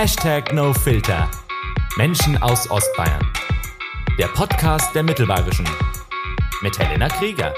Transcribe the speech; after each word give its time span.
Hashtag 0.00 0.52
NoFilter. 0.52 1.28
Menschen 1.96 2.40
aus 2.40 2.70
Ostbayern. 2.70 3.32
Der 4.16 4.28
Podcast 4.28 4.94
der 4.94 5.02
Mittelbayerischen. 5.02 5.68
Mit 6.62 6.78
Helena 6.78 7.08
Krieger. 7.08 7.52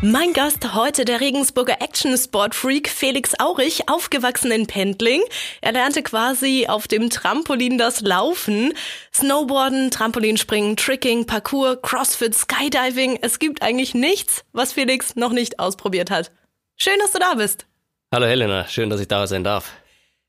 Mein 0.00 0.32
Gast 0.32 0.74
heute 0.74 1.04
der 1.04 1.20
Regensburger 1.20 1.82
Action-Sport-Freak 1.82 2.88
Felix 2.88 3.38
Aurich, 3.38 3.86
aufgewachsen 3.90 4.50
in 4.50 4.66
Pendling. 4.66 5.20
Er 5.60 5.72
lernte 5.72 6.02
quasi 6.02 6.68
auf 6.70 6.88
dem 6.88 7.10
Trampolin 7.10 7.76
das 7.76 8.00
Laufen, 8.00 8.72
Snowboarden, 9.12 9.90
Trampolinspringen, 9.90 10.78
Tricking, 10.78 11.26
Parkour, 11.26 11.82
Crossfit, 11.82 12.34
Skydiving. 12.34 13.18
Es 13.20 13.38
gibt 13.38 13.60
eigentlich 13.60 13.92
nichts, 13.92 14.46
was 14.52 14.72
Felix 14.72 15.16
noch 15.16 15.32
nicht 15.32 15.58
ausprobiert 15.58 16.10
hat. 16.10 16.32
Schön, 16.78 16.98
dass 17.00 17.12
du 17.12 17.18
da 17.18 17.34
bist. 17.34 17.66
Hallo 18.10 18.24
Helena, 18.24 18.66
schön, 18.68 18.88
dass 18.88 19.00
ich 19.00 19.08
da 19.08 19.26
sein 19.26 19.44
darf. 19.44 19.74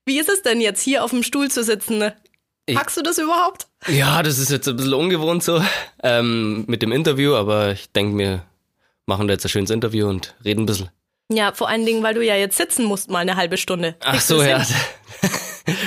Wie 0.05 0.19
ist 0.19 0.29
es 0.29 0.41
denn 0.43 0.61
jetzt 0.61 0.81
hier 0.81 1.03
auf 1.03 1.09
dem 1.11 1.23
Stuhl 1.23 1.49
zu 1.49 1.63
sitzen? 1.63 2.11
Packst 2.71 2.97
du 2.97 3.01
das 3.01 3.17
überhaupt? 3.17 3.67
Ja, 3.87 4.21
das 4.23 4.37
ist 4.39 4.51
jetzt 4.51 4.67
ein 4.67 4.75
bisschen 4.75 4.93
ungewohnt 4.93 5.43
so 5.43 5.61
ähm, 6.03 6.63
mit 6.67 6.81
dem 6.81 6.91
Interview, 6.91 7.35
aber 7.35 7.71
ich 7.71 7.91
denke, 7.91 8.17
wir 8.17 8.43
machen 9.05 9.27
da 9.27 9.33
jetzt 9.33 9.45
ein 9.45 9.49
schönes 9.49 9.69
Interview 9.69 10.07
und 10.07 10.35
reden 10.43 10.63
ein 10.63 10.65
bisschen. 10.65 10.89
Ja, 11.31 11.53
vor 11.53 11.69
allen 11.69 11.85
Dingen, 11.85 12.03
weil 12.03 12.13
du 12.13 12.23
ja 12.23 12.35
jetzt 12.35 12.57
sitzen 12.57 12.85
musst 12.85 13.09
mal 13.09 13.19
eine 13.19 13.35
halbe 13.35 13.57
Stunde. 13.57 13.95
Ach 14.01 14.19
so, 14.21 14.41
ja. 14.41 14.63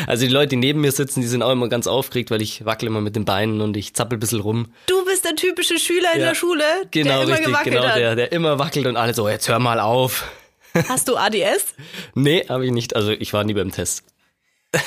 Also 0.09 0.27
die 0.27 0.33
Leute, 0.33 0.49
die 0.49 0.57
neben 0.57 0.81
mir 0.81 0.91
sitzen, 0.91 1.21
die 1.21 1.29
sind 1.29 1.41
auch 1.41 1.53
immer 1.53 1.69
ganz 1.69 1.87
aufgeregt, 1.87 2.33
weil 2.33 2.43
ich 2.43 2.65
wackel 2.65 2.89
immer 2.89 3.01
mit 3.01 3.15
den 3.15 3.25
Beinen 3.25 3.61
und 3.61 3.77
ich 3.77 3.95
zappel 3.95 4.17
ein 4.17 4.21
bisschen 4.21 4.41
rum. 4.41 4.73
Du 4.87 5.05
bist 5.05 5.25
der 5.25 5.37
typische 5.37 5.79
Schüler 5.79 6.15
in 6.15 6.21
Ja. 6.21 6.27
der 6.31 6.35
Schule, 6.35 6.65
Genau, 6.91 7.11
der 7.11 7.23
immer 7.23 7.31
richtig, 7.35 7.47
gewackelt 7.47 7.75
genau, 7.77 7.87
hat. 7.89 7.97
der, 7.97 8.17
der 8.17 8.33
immer 8.33 8.59
wackelt 8.59 8.87
und 8.89 8.97
alle 8.97 9.15
so, 9.15 9.29
jetzt 9.29 9.49
hör 9.49 9.61
mal 9.61 9.79
auf. 9.79 10.25
Hast 10.89 11.09
du 11.09 11.17
ADS? 11.17 11.75
Nee, 12.15 12.45
habe 12.49 12.67
ich 12.67 12.73
nicht. 12.73 12.95
Also 12.97 13.11
ich 13.11 13.33
war 13.33 13.45
nie 13.45 13.55
beim 13.55 13.73
Test. 13.73 14.05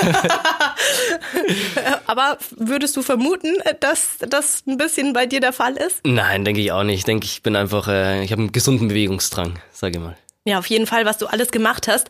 Aber 2.05 2.37
würdest 2.51 2.95
du 2.97 3.01
vermuten, 3.01 3.55
dass 3.79 4.17
das 4.19 4.63
ein 4.67 4.77
bisschen 4.77 5.13
bei 5.13 5.25
dir 5.25 5.39
der 5.39 5.53
Fall 5.53 5.75
ist? 5.77 6.01
Nein, 6.05 6.45
denke 6.45 6.61
ich 6.61 6.71
auch 6.71 6.83
nicht. 6.83 6.99
Ich 6.99 7.05
denke, 7.05 7.25
ich 7.25 7.41
bin 7.41 7.55
einfach, 7.55 7.87
äh, 7.87 8.23
ich 8.23 8.31
habe 8.31 8.41
einen 8.43 8.51
gesunden 8.51 8.89
Bewegungsdrang, 8.89 9.59
sage 9.71 9.97
ich 9.97 10.03
mal. 10.03 10.17
Ja, 10.45 10.59
auf 10.59 10.67
jeden 10.67 10.87
Fall, 10.87 11.05
was 11.05 11.17
du 11.17 11.27
alles 11.27 11.51
gemacht 11.51 11.87
hast. 11.87 12.09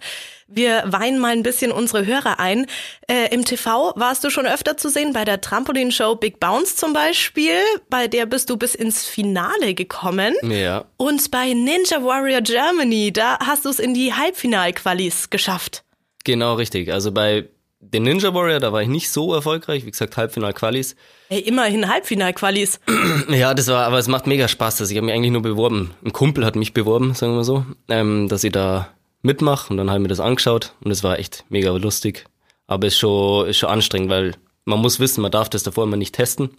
Wir 0.54 0.84
weinen 0.86 1.20
mal 1.20 1.32
ein 1.32 1.44
bisschen 1.44 1.72
unsere 1.72 2.06
Hörer 2.06 2.40
ein. 2.40 2.66
Äh, 3.08 3.34
Im 3.34 3.46
TV 3.46 3.94
warst 3.96 4.24
du 4.24 4.30
schon 4.30 4.46
öfter 4.46 4.76
zu 4.76 4.90
sehen, 4.90 5.14
bei 5.14 5.24
der 5.24 5.40
Trampolinshow 5.40 6.16
Big 6.16 6.42
Bounce 6.42 6.76
zum 6.76 6.92
Beispiel. 6.92 7.54
Bei 7.90 8.08
der 8.10 8.26
bist 8.26 8.50
du 8.50 8.58
bis 8.58 8.76
ins 8.76 9.06
Finale 9.06 9.74
gekommen. 9.74 10.34
Ja. 10.44 10.84
Und 10.98 11.32
bei 11.32 11.54
Ninja 11.54 12.04
Warrior 12.04 12.42
Germany, 12.42 13.14
da 13.14 13.40
hast 13.40 13.64
du 13.64 13.70
es 13.70 13.80
in 13.80 13.94
die 13.94 14.14
Halbfinalqualis 14.14 15.30
geschafft. 15.30 15.84
Genau, 16.26 16.56
richtig. 16.56 16.92
Also 16.92 17.14
bei 17.14 17.48
den 17.80 18.04
Ninja 18.04 18.34
Warrior, 18.34 18.60
da 18.60 18.74
war 18.74 18.82
ich 18.82 18.90
nicht 18.90 19.10
so 19.10 19.34
erfolgreich. 19.34 19.86
Wie 19.86 19.92
gesagt, 19.92 20.18
Halbfinal-Qualis. 20.18 20.98
Ey, 21.30 21.40
immerhin 21.40 21.88
Halbfinalqualis. 21.88 22.80
Ja, 23.30 23.54
das 23.54 23.68
war, 23.68 23.86
aber 23.86 24.00
es 24.00 24.10
macht 24.10 24.28
mega 24.28 24.50
Spaß. 24.50 24.82
Also 24.82 24.92
ich 24.92 24.98
habe 24.98 25.06
mich 25.06 25.16
eigentlich 25.16 25.32
nur 25.32 25.42
beworben. 25.42 25.92
Ein 26.04 26.12
Kumpel 26.12 26.46
hat 26.46 26.58
mich 26.58 26.74
beworben, 26.74 27.14
sagen 27.14 27.36
wir 27.36 27.46
so, 27.46 27.66
ähm, 27.88 28.28
dass 28.28 28.44
ich 28.44 28.52
da 28.52 28.90
mitmache 29.22 29.70
und 29.70 29.78
dann 29.78 29.90
habe 29.90 30.00
ich 30.00 30.04
mir 30.04 30.08
das 30.08 30.20
angeschaut 30.20 30.74
und 30.84 30.92
es 30.92 31.04
war 31.04 31.20
echt 31.20 31.46
mega 31.50 31.72
lustig. 31.72 32.26
Aber 32.68 32.88
ist 32.88 32.98
schon, 32.98 33.48
ist 33.48 33.58
schon 33.58 33.70
anstrengend, 33.70 34.10
weil 34.10 34.36
man 34.66 34.80
muss 34.80 35.00
wissen, 35.00 35.22
man 35.22 35.32
darf 35.32 35.50
das 35.50 35.64
davor 35.64 35.84
immer 35.84 35.98
nicht 35.98 36.16
testen 36.16 36.50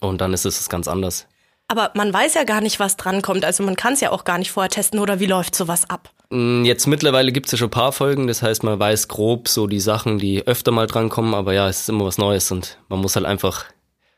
und 0.00 0.20
dann 0.20 0.32
ist 0.32 0.44
es 0.44 0.68
ganz 0.68 0.88
anders. 0.88 1.26
Aber 1.68 1.90
man 1.94 2.12
weiß 2.12 2.34
ja 2.34 2.44
gar 2.44 2.60
nicht, 2.60 2.78
was 2.78 2.96
drankommt. 2.96 3.44
Also 3.44 3.62
man 3.62 3.74
kann 3.74 3.94
es 3.94 4.00
ja 4.00 4.10
auch 4.10 4.24
gar 4.24 4.38
nicht 4.38 4.50
vorher 4.52 4.68
testen 4.68 5.00
oder 5.00 5.18
wie 5.18 5.26
läuft 5.26 5.54
sowas 5.54 5.88
ab? 5.88 6.10
Mm, 6.30 6.64
Jetzt 6.64 6.86
mittlerweile 6.86 7.32
gibt's 7.32 7.52
ja 7.52 7.58
schon 7.58 7.68
ein 7.68 7.72
paar 7.72 7.92
Folgen, 7.92 8.26
das 8.26 8.42
heißt, 8.42 8.62
man 8.64 8.78
weiß 8.78 9.08
grob 9.08 9.48
so 9.48 9.66
die 9.66 9.80
Sachen, 9.80 10.18
die 10.18 10.46
öfter 10.46 10.72
mal 10.72 10.86
drankommen, 10.86 11.34
aber 11.34 11.54
ja, 11.54 11.68
es 11.68 11.80
ist 11.80 11.88
immer 11.88 12.04
was 12.04 12.18
Neues 12.18 12.50
und 12.50 12.78
man 12.88 13.00
muss 13.00 13.16
halt 13.16 13.24
einfach 13.26 13.64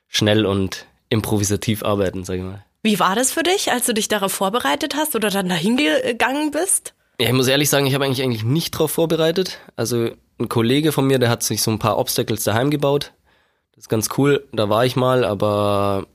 schnell 0.09 0.45
und 0.45 0.87
improvisativ 1.09 1.85
arbeiten, 1.85 2.25
sag 2.25 2.37
ich 2.39 2.43
mal. 2.43 2.65
Wie 2.83 2.99
war 3.01 3.15
das 3.15 3.33
für 3.33 3.43
dich, 3.43 3.71
als 3.73 3.87
du 3.87 3.95
dich 3.95 4.09
darauf 4.09 4.33
vorbereitet 4.33 4.97
hast 4.97 5.15
oder 5.15 5.31
dann 5.31 5.49
dahin 5.49 5.77
gegangen 5.77 6.51
bist? 6.51 6.95
Ja, 7.21 7.29
ich 7.29 7.33
muss 7.33 7.49
ehrlich 7.49 7.71
sagen, 7.71 7.87
ich 7.87 7.95
habe 7.95 8.05
eigentlich 8.05 8.23
eigentlich 8.23 8.45
nicht 8.45 8.73
drauf 8.73 8.91
vorbereitet. 8.91 9.59
Also 9.75 10.11
ein 10.39 10.49
Kollege 10.49 10.93
von 10.93 11.07
mir, 11.07 11.19
der 11.19 11.31
hat 11.31 11.43
sich 11.43 11.63
so 11.63 11.71
ein 11.71 11.79
paar 11.79 11.99
Obstacles 11.99 12.45
daheim 12.45 12.71
gebaut. 12.71 13.13
Das 13.73 13.85
ist 13.85 13.89
ganz 13.89 14.09
cool. 14.19 14.47
Da 14.53 14.69
war 14.69 14.85
ich 14.85 14.97
mal, 14.97 15.25
aber 15.25 16.07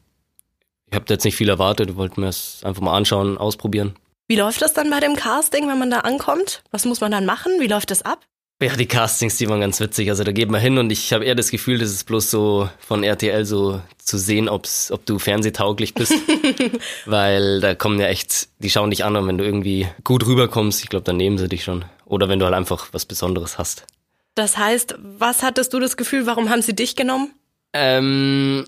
ich 0.88 0.96
habe 0.96 1.06
jetzt 1.10 1.24
nicht 1.24 1.36
viel 1.36 1.50
erwartet. 1.50 1.96
Wollte 1.96 2.20
mir 2.20 2.28
es 2.28 2.62
einfach 2.64 2.82
mal 2.82 2.96
anschauen, 2.96 3.38
ausprobieren. 3.38 3.96
Wie 4.28 4.36
läuft 4.36 4.62
das 4.62 4.74
dann 4.74 4.90
bei 4.90 5.00
dem 5.00 5.16
Casting, 5.16 5.68
wenn 5.68 5.80
man 5.80 5.90
da 5.90 6.00
ankommt? 6.00 6.64
Was 6.72 6.86
muss 6.86 7.02
man 7.02 7.12
dann 7.12 7.26
machen? 7.26 7.54
Wie 7.60 7.68
läuft 7.68 7.92
das 7.92 8.04
ab? 8.04 8.26
Ja, 8.62 8.76
die 8.76 8.86
Castings, 8.86 9.38
die 9.38 9.50
waren 9.50 9.60
ganz 9.60 9.80
witzig. 9.80 10.10
Also 10.10 10.24
da 10.24 10.32
geht 10.32 10.52
man 10.52 10.62
hin 10.62 10.78
und 10.78 10.92
ich 10.92 11.12
habe 11.14 11.26
eher 11.26 11.34
das 11.34 11.50
Gefühl, 11.50 11.80
das 11.80 11.90
ist 11.90 12.04
bloß 12.04 12.30
so 12.30 12.70
von 12.80 13.04
RTL 13.04 13.44
so 13.44 13.82
zu 13.98 14.20
sehen, 14.20 14.48
ob's, 14.48 14.92
ob 14.92 15.04
du 15.08 15.18
fernsehtauglich 15.18 15.96
bist. 15.96 16.14
Weil 17.08 17.60
da 17.60 17.74
kommen 17.74 18.00
ja 18.00 18.06
echt, 18.06 18.50
die 18.60 18.70
schauen 18.70 18.92
dich 18.92 19.04
an 19.04 19.16
und 19.16 19.28
wenn 19.28 19.40
du 19.40 19.44
irgendwie 19.44 19.88
gut 20.04 20.28
rüberkommst, 20.28 20.84
ich 20.84 20.90
glaube, 20.90 21.06
dann 21.06 21.18
nehmen 21.18 21.40
sie 21.40 21.50
dich 21.50 21.64
schon. 21.64 21.86
Oder 22.06 22.30
wenn 22.30 22.38
du 22.38 22.46
halt 22.46 22.54
einfach 22.54 22.90
was 22.92 23.06
Besonderes 23.06 23.58
hast. 23.58 23.88
Das 24.36 24.58
heißt, 24.58 24.96
was 25.02 25.42
hattest 25.42 25.74
du 25.74 25.80
das 25.80 25.98
Gefühl, 25.98 26.28
warum 26.28 26.52
haben 26.52 26.62
sie 26.62 26.76
dich 26.76 26.96
genommen? 26.96 27.34
Ähm, 27.74 28.66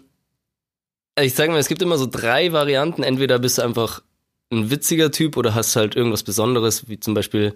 ich 1.19 1.35
sage 1.35 1.51
mal, 1.51 1.59
es 1.59 1.67
gibt 1.67 1.83
immer 1.83 1.99
so 1.99 2.07
drei 2.07 2.51
Varianten. 2.51 3.03
Entweder 3.03 3.37
bist 3.37 3.59
du 3.59 3.61
einfach 3.61 4.01
ein 4.51 4.71
witziger 4.71 5.11
Typ 5.11 5.37
oder 5.37 5.53
hast 5.53 5.75
halt 5.75 5.95
irgendwas 5.95 6.23
Besonderes, 6.23 6.89
wie 6.89 6.99
zum 6.99 7.13
Beispiel 7.13 7.55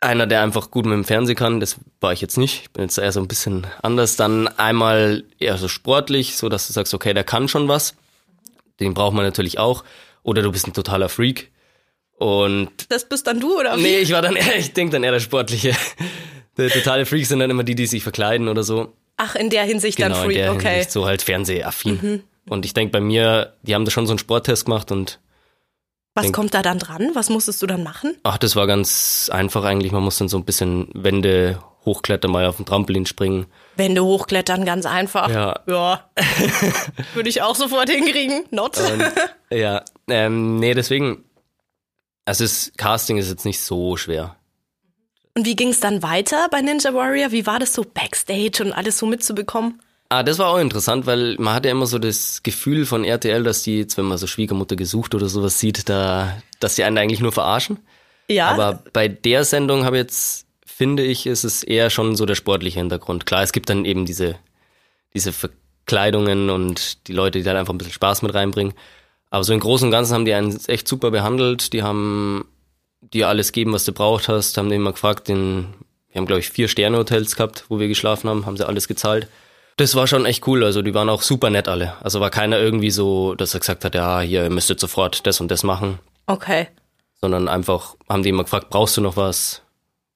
einer, 0.00 0.26
der 0.26 0.42
einfach 0.42 0.70
gut 0.70 0.86
mit 0.86 0.94
dem 0.94 1.04
Fernsehen 1.04 1.36
kann. 1.36 1.60
Das 1.60 1.76
war 2.00 2.12
ich 2.12 2.20
jetzt 2.20 2.38
nicht. 2.38 2.62
Ich 2.62 2.70
bin 2.70 2.82
jetzt 2.84 2.96
eher 2.98 3.12
so 3.12 3.20
ein 3.20 3.28
bisschen 3.28 3.66
anders. 3.82 4.16
Dann 4.16 4.48
einmal 4.48 5.24
eher 5.38 5.58
so 5.58 5.68
sportlich, 5.68 6.36
so 6.36 6.48
dass 6.48 6.66
du 6.66 6.72
sagst, 6.72 6.94
okay, 6.94 7.12
der 7.14 7.24
kann 7.24 7.48
schon 7.48 7.68
was. 7.68 7.94
Den 8.80 8.94
braucht 8.94 9.14
man 9.14 9.24
natürlich 9.24 9.58
auch. 9.58 9.84
Oder 10.22 10.42
du 10.42 10.52
bist 10.52 10.66
ein 10.66 10.72
totaler 10.72 11.08
Freak. 11.08 11.50
Und 12.16 12.70
Das 12.90 13.08
bist 13.08 13.26
dann 13.26 13.40
du 13.40 13.58
oder 13.58 13.76
wie? 13.78 13.82
nee, 13.82 13.98
ich 13.98 14.12
war 14.12 14.20
dann 14.22 14.36
eher, 14.36 14.56
ich 14.58 14.72
denke 14.72 14.92
dann 14.92 15.02
eher 15.04 15.12
der 15.12 15.20
Sportliche. 15.20 15.74
Der 16.56 16.68
totale 16.68 17.06
Freak 17.06 17.26
sind 17.26 17.38
dann 17.38 17.50
immer 17.50 17.62
die, 17.64 17.74
die 17.74 17.86
sich 17.86 18.02
verkleiden 18.02 18.48
oder 18.48 18.62
so. 18.62 18.92
Ach, 19.16 19.34
in 19.34 19.48
der 19.50 19.64
Hinsicht 19.64 19.98
dann 20.00 20.12
Genau, 20.12 20.22
in 20.22 20.26
Freak, 20.26 20.36
der 20.36 20.52
okay. 20.52 20.64
Mhm. 20.64 20.70
Hinsicht 20.72 20.90
so 20.92 21.06
halt 21.06 21.22
fernsehaffin. 21.22 22.22
Und 22.48 22.64
ich 22.64 22.74
denke 22.74 22.92
bei 22.92 23.00
mir, 23.00 23.54
die 23.62 23.74
haben 23.74 23.84
da 23.84 23.90
schon 23.90 24.06
so 24.06 24.12
einen 24.12 24.18
Sporttest 24.18 24.64
gemacht 24.64 24.90
und 24.92 25.18
Was 26.14 26.24
denk- 26.24 26.34
kommt 26.34 26.54
da 26.54 26.62
dann 26.62 26.78
dran? 26.78 27.10
Was 27.14 27.30
musstest 27.30 27.62
du 27.62 27.66
dann 27.66 27.82
machen? 27.82 28.16
ach, 28.24 28.38
das 28.38 28.56
war 28.56 28.66
ganz 28.66 29.30
einfach 29.32 29.64
eigentlich. 29.64 29.92
Man 29.92 30.02
muss 30.02 30.18
dann 30.18 30.28
so 30.28 30.36
ein 30.38 30.44
bisschen 30.44 30.88
Wände 30.94 31.62
hochklettern, 31.84 32.30
mal 32.30 32.46
auf 32.46 32.56
dem 32.56 32.66
Trampolin 32.66 33.06
springen. 33.06 33.46
Wände 33.76 34.04
hochklettern, 34.04 34.64
ganz 34.66 34.84
einfach. 34.86 35.30
Ja. 35.30 35.60
Ja. 35.66 36.10
Würde 37.14 37.28
ich 37.28 37.42
auch 37.42 37.54
sofort 37.54 37.88
hinkriegen. 37.88 38.44
Not. 38.50 38.78
Ja, 39.50 39.82
ähm, 40.08 40.58
nee, 40.58 40.74
deswegen, 40.74 41.24
also 42.26 42.44
das 42.44 42.72
Casting 42.76 43.16
ist 43.16 43.30
jetzt 43.30 43.44
nicht 43.46 43.60
so 43.60 43.96
schwer. 43.96 44.36
Und 45.36 45.46
wie 45.46 45.56
ging 45.56 45.68
es 45.68 45.80
dann 45.80 46.02
weiter 46.02 46.48
bei 46.50 46.60
Ninja 46.60 46.92
Warrior? 46.92 47.30
Wie 47.32 47.46
war 47.46 47.58
das 47.60 47.72
so 47.72 47.82
Backstage 47.84 48.62
und 48.62 48.72
alles 48.72 48.98
so 48.98 49.06
mitzubekommen? 49.06 49.80
Ah, 50.12 50.24
das 50.24 50.40
war 50.40 50.48
auch 50.48 50.58
interessant, 50.58 51.06
weil 51.06 51.36
man 51.38 51.54
hat 51.54 51.64
ja 51.64 51.70
immer 51.70 51.86
so 51.86 52.00
das 52.00 52.42
Gefühl 52.42 52.84
von 52.84 53.04
RTL, 53.04 53.44
dass 53.44 53.62
die 53.62 53.78
jetzt, 53.78 53.96
wenn 53.96 54.06
man 54.06 54.18
so 54.18 54.26
Schwiegermutter 54.26 54.74
gesucht 54.74 55.14
oder 55.14 55.28
sowas 55.28 55.60
sieht, 55.60 55.88
da, 55.88 56.42
dass 56.58 56.74
die 56.74 56.82
einen 56.82 56.98
eigentlich 56.98 57.20
nur 57.20 57.30
verarschen. 57.30 57.78
Ja. 58.26 58.48
Aber 58.48 58.82
bei 58.92 59.06
der 59.06 59.44
Sendung 59.44 59.84
habe 59.84 59.98
jetzt, 59.98 60.46
finde 60.66 61.04
ich, 61.04 61.28
ist 61.28 61.44
es 61.44 61.62
eher 61.62 61.90
schon 61.90 62.16
so 62.16 62.26
der 62.26 62.34
sportliche 62.34 62.80
Hintergrund. 62.80 63.24
Klar, 63.24 63.44
es 63.44 63.52
gibt 63.52 63.70
dann 63.70 63.84
eben 63.84 64.04
diese, 64.04 64.34
diese 65.14 65.32
Verkleidungen 65.32 66.50
und 66.50 67.06
die 67.06 67.12
Leute, 67.12 67.38
die 67.38 67.44
dann 67.44 67.56
einfach 67.56 67.72
ein 67.72 67.78
bisschen 67.78 67.92
Spaß 67.92 68.22
mit 68.22 68.34
reinbringen. 68.34 68.74
Aber 69.30 69.44
so 69.44 69.52
im 69.52 69.60
Großen 69.60 69.86
und 69.86 69.92
Ganzen 69.92 70.14
haben 70.14 70.24
die 70.24 70.34
einen 70.34 70.58
echt 70.66 70.88
super 70.88 71.12
behandelt. 71.12 71.72
Die 71.72 71.84
haben 71.84 72.46
dir 73.00 73.28
alles 73.28 73.52
gegeben, 73.52 73.72
was 73.72 73.84
du 73.84 73.92
braucht 73.92 74.26
hast. 74.26 74.58
Haben 74.58 74.70
den 74.70 74.80
immer 74.80 74.90
gefragt, 74.90 75.28
den, 75.28 75.68
wir 76.10 76.18
haben 76.18 76.26
glaube 76.26 76.40
ich 76.40 76.50
vier 76.50 76.66
Sterne-Hotels 76.66 77.36
gehabt, 77.36 77.66
wo 77.68 77.78
wir 77.78 77.86
geschlafen 77.86 78.28
haben, 78.28 78.44
haben 78.44 78.56
sie 78.56 78.66
alles 78.66 78.88
gezahlt. 78.88 79.28
Das 79.80 79.94
war 79.94 80.06
schon 80.06 80.26
echt 80.26 80.46
cool. 80.46 80.62
Also 80.62 80.82
die 80.82 80.92
waren 80.92 81.08
auch 81.08 81.22
super 81.22 81.48
nett 81.48 81.66
alle. 81.66 81.94
Also 82.04 82.20
war 82.20 82.28
keiner 82.28 82.58
irgendwie 82.58 82.90
so, 82.90 83.34
dass 83.34 83.54
er 83.54 83.60
gesagt 83.60 83.82
hat, 83.86 83.94
ja, 83.94 84.20
hier 84.20 84.44
ihr 84.44 84.50
müsstet 84.50 84.78
sofort 84.78 85.26
das 85.26 85.40
und 85.40 85.50
das 85.50 85.62
machen 85.62 85.98
okay. 86.26 86.68
sondern 87.20 87.48
einfach 87.48 87.96
haben 88.06 88.22
die 88.22 88.28
immer 88.28 88.44
gefragt, 88.44 88.68
brauchst 88.68 88.98
du 88.98 89.00
noch 89.00 89.16
was? 89.16 89.62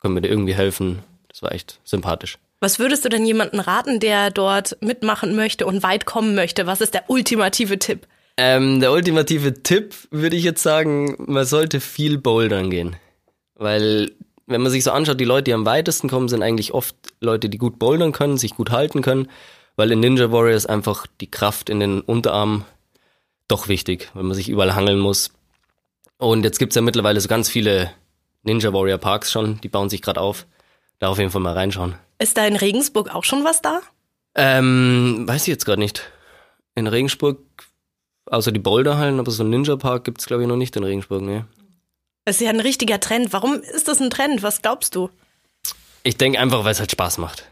Können 0.02 0.14
wir 0.14 0.20
dir 0.20 0.28
irgendwie 0.28 0.55
helfen? 0.55 1.02
Das 1.28 1.43
war 1.43 1.52
echt 1.52 1.81
sympathisch. 1.82 2.37
Was 2.61 2.78
würdest 2.78 3.06
du 3.06 3.08
denn 3.08 3.25
jemanden 3.25 3.58
raten, 3.58 4.00
der 4.00 4.31
dort 4.31 4.76
mitmachen 4.82 5.34
möchte 5.34 5.64
und 5.64 5.82
weit 5.82 6.05
kommen 6.05 6.34
möchte? 6.34 6.67
Was 6.67 6.82
ist 6.82 6.93
der 6.93 7.08
ultimative 7.08 7.78
Tipp? 7.78 8.06
Ähm, 8.37 8.81
der 8.81 8.93
ultimative 8.93 9.62
Tipp 9.62 9.94
würde 10.10 10.37
ich 10.37 10.44
jetzt 10.44 10.62
sagen, 10.62 11.14
man 11.26 11.46
sollte 11.46 11.81
viel 11.81 12.19
bouldern 12.19 12.69
gehen. 12.69 12.96
Weil, 13.55 14.12
wenn 14.46 14.62
man 14.62 14.70
sich 14.70 14.85
so 14.85 14.91
anschaut, 14.91 15.20
die 15.20 15.25
Leute, 15.25 15.44
die 15.44 15.55
am 15.55 15.67
weitesten 15.67 16.08
kommen, 16.08 16.29
sind 16.29 16.43
eigentlich 16.43 16.73
oft 16.73 16.94
Leute, 17.20 17.49
die 17.49 17.58
gut 17.58 17.79
bouldern 17.79 18.12
können, 18.12 18.37
sich 18.37 18.55
gut 18.55 18.70
halten 18.70 19.02
können. 19.02 19.29
Weil 19.76 19.91
in 19.91 20.00
Ninja 20.00 20.31
Warrior 20.31 20.55
ist 20.55 20.67
einfach 20.67 21.06
die 21.20 21.31
Kraft 21.31 21.69
in 21.69 21.81
den 21.81 22.00
Unterarmen 22.00 22.64
doch 23.49 23.69
wichtig, 23.69 24.11
weil 24.14 24.23
man 24.23 24.35
sich 24.35 24.49
überall 24.49 24.75
hangeln 24.75 25.00
muss. 25.00 25.32
Und 26.19 26.44
jetzt 26.44 26.58
gibt's 26.58 26.76
ja 26.76 26.82
mittlerweile 26.82 27.20
so 27.20 27.29
ganz 27.29 27.49
viele 27.49 27.91
Ninja 28.43 28.73
Warrior 28.73 28.99
Parks 28.99 29.32
schon, 29.32 29.61
die 29.62 29.69
bauen 29.69 29.91
sich 29.91 30.02
gerade 30.02 30.20
auf. 30.20 30.46
da 31.00 31.08
auf 31.08 31.19
jeden 31.19 31.31
Fall 31.31 31.41
mal 31.41 31.55
reinschauen. 31.55 31.94
Ist 32.19 32.37
da 32.37 32.46
in 32.46 32.56
Regensburg 32.56 33.12
auch 33.12 33.25
schon 33.25 33.44
was 33.44 33.62
da? 33.62 33.81
Ähm, 34.37 35.25
weiß 35.26 35.43
ich 35.43 35.49
jetzt 35.49 35.64
gerade 35.64 35.81
nicht. 35.81 36.11
In 36.75 36.87
Regensburg, 36.87 37.38
außer 38.26 38.52
die 38.52 38.61
Boulderhallen, 38.61 39.19
aber 39.19 39.31
so 39.31 39.43
einen 39.43 39.50
Ninja-Park 39.50 40.05
gibt's 40.05 40.26
glaube 40.26 40.43
ich, 40.43 40.49
noch 40.49 40.56
nicht 40.56 40.76
in 40.76 40.85
Regensburg, 40.85 41.23
ne. 41.23 41.46
Das 42.25 42.37
ist 42.37 42.43
ja 42.43 42.50
ein 42.50 42.61
richtiger 42.61 43.00
Trend. 43.00 43.32
Warum 43.32 43.61
ist 43.61 43.88
das 43.88 44.00
ein 44.00 44.11
Trend? 44.11 44.43
Was 44.43 44.62
glaubst 44.62 44.94
du? 44.94 45.11
Ich 46.03 46.17
denke 46.17 46.38
einfach, 46.38 46.65
weil 46.65 46.73
es 46.73 46.81
halt 46.81 46.91
Spaß 46.91 47.19
macht. 47.19 47.44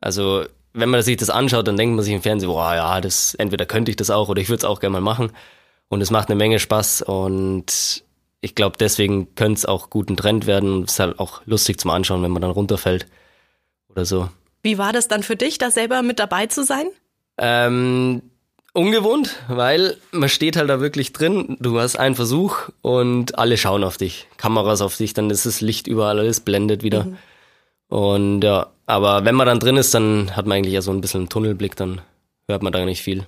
Also, 0.00 0.44
wenn 0.72 0.88
man 0.88 1.02
sich 1.02 1.16
das 1.16 1.30
anschaut, 1.30 1.66
dann 1.66 1.76
denkt 1.76 1.96
man 1.96 2.04
sich 2.04 2.14
im 2.14 2.22
Fernsehen, 2.22 2.48
boah, 2.48 2.74
ja, 2.74 3.00
das, 3.00 3.34
entweder 3.34 3.66
könnte 3.66 3.90
ich 3.90 3.96
das 3.96 4.10
auch 4.10 4.28
oder 4.28 4.40
ich 4.40 4.48
würde 4.48 4.58
es 4.58 4.64
auch 4.64 4.80
gerne 4.80 4.92
mal 4.94 5.00
machen. 5.00 5.32
Und 5.88 6.00
es 6.00 6.10
macht 6.10 6.28
eine 6.28 6.36
Menge 6.36 6.58
Spaß 6.58 7.02
und 7.02 8.04
ich 8.40 8.54
glaube, 8.54 8.76
deswegen 8.78 9.34
könnte 9.34 9.58
es 9.58 9.66
auch 9.66 9.90
gut 9.90 10.10
ein 10.10 10.16
Trend 10.16 10.46
werden. 10.46 10.84
Es 10.84 10.92
ist 10.92 11.00
halt 11.00 11.18
auch 11.18 11.42
lustig 11.46 11.80
zum 11.80 11.90
Anschauen, 11.90 12.22
wenn 12.22 12.32
man 12.32 12.42
dann 12.42 12.50
runterfällt 12.50 13.06
oder 13.88 14.04
so. 14.04 14.28
Wie 14.62 14.78
war 14.78 14.92
das 14.92 15.08
dann 15.08 15.22
für 15.22 15.36
dich, 15.36 15.58
da 15.58 15.70
selber 15.70 16.02
mit 16.02 16.18
dabei 16.18 16.46
zu 16.46 16.64
sein? 16.64 16.86
Ähm, 17.38 18.22
ungewohnt, 18.76 19.36
weil 19.48 19.96
man 20.12 20.28
steht 20.28 20.56
halt 20.56 20.68
da 20.68 20.80
wirklich 20.80 21.12
drin, 21.12 21.56
du 21.60 21.80
hast 21.80 21.96
einen 21.96 22.14
Versuch 22.14 22.68
und 22.82 23.38
alle 23.38 23.56
schauen 23.56 23.82
auf 23.82 23.96
dich, 23.96 24.26
Kameras 24.36 24.82
auf 24.82 24.96
dich, 24.96 25.14
dann 25.14 25.30
ist 25.30 25.46
das 25.46 25.60
Licht 25.60 25.86
überall, 25.86 26.18
alles 26.18 26.40
blendet 26.40 26.82
wieder. 26.82 27.04
Mhm. 27.04 27.18
Und 27.88 28.40
ja, 28.42 28.68
aber 28.86 29.24
wenn 29.24 29.34
man 29.34 29.46
dann 29.46 29.60
drin 29.60 29.76
ist, 29.76 29.94
dann 29.94 30.36
hat 30.36 30.46
man 30.46 30.58
eigentlich 30.58 30.74
ja 30.74 30.82
so 30.82 30.90
ein 30.90 31.00
bisschen 31.00 31.22
einen 31.22 31.28
Tunnelblick, 31.28 31.74
dann 31.76 32.02
hört 32.48 32.62
man 32.62 32.72
da 32.72 32.84
nicht 32.84 33.02
viel. 33.02 33.26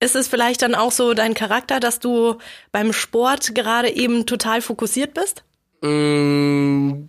Ist 0.00 0.16
es 0.16 0.28
vielleicht 0.28 0.62
dann 0.62 0.74
auch 0.74 0.92
so 0.92 1.14
dein 1.14 1.34
Charakter, 1.34 1.80
dass 1.80 2.00
du 2.00 2.36
beim 2.72 2.92
Sport 2.92 3.54
gerade 3.54 3.90
eben 3.90 4.26
total 4.26 4.60
fokussiert 4.62 5.14
bist? 5.14 5.44
Mm, 5.82 7.08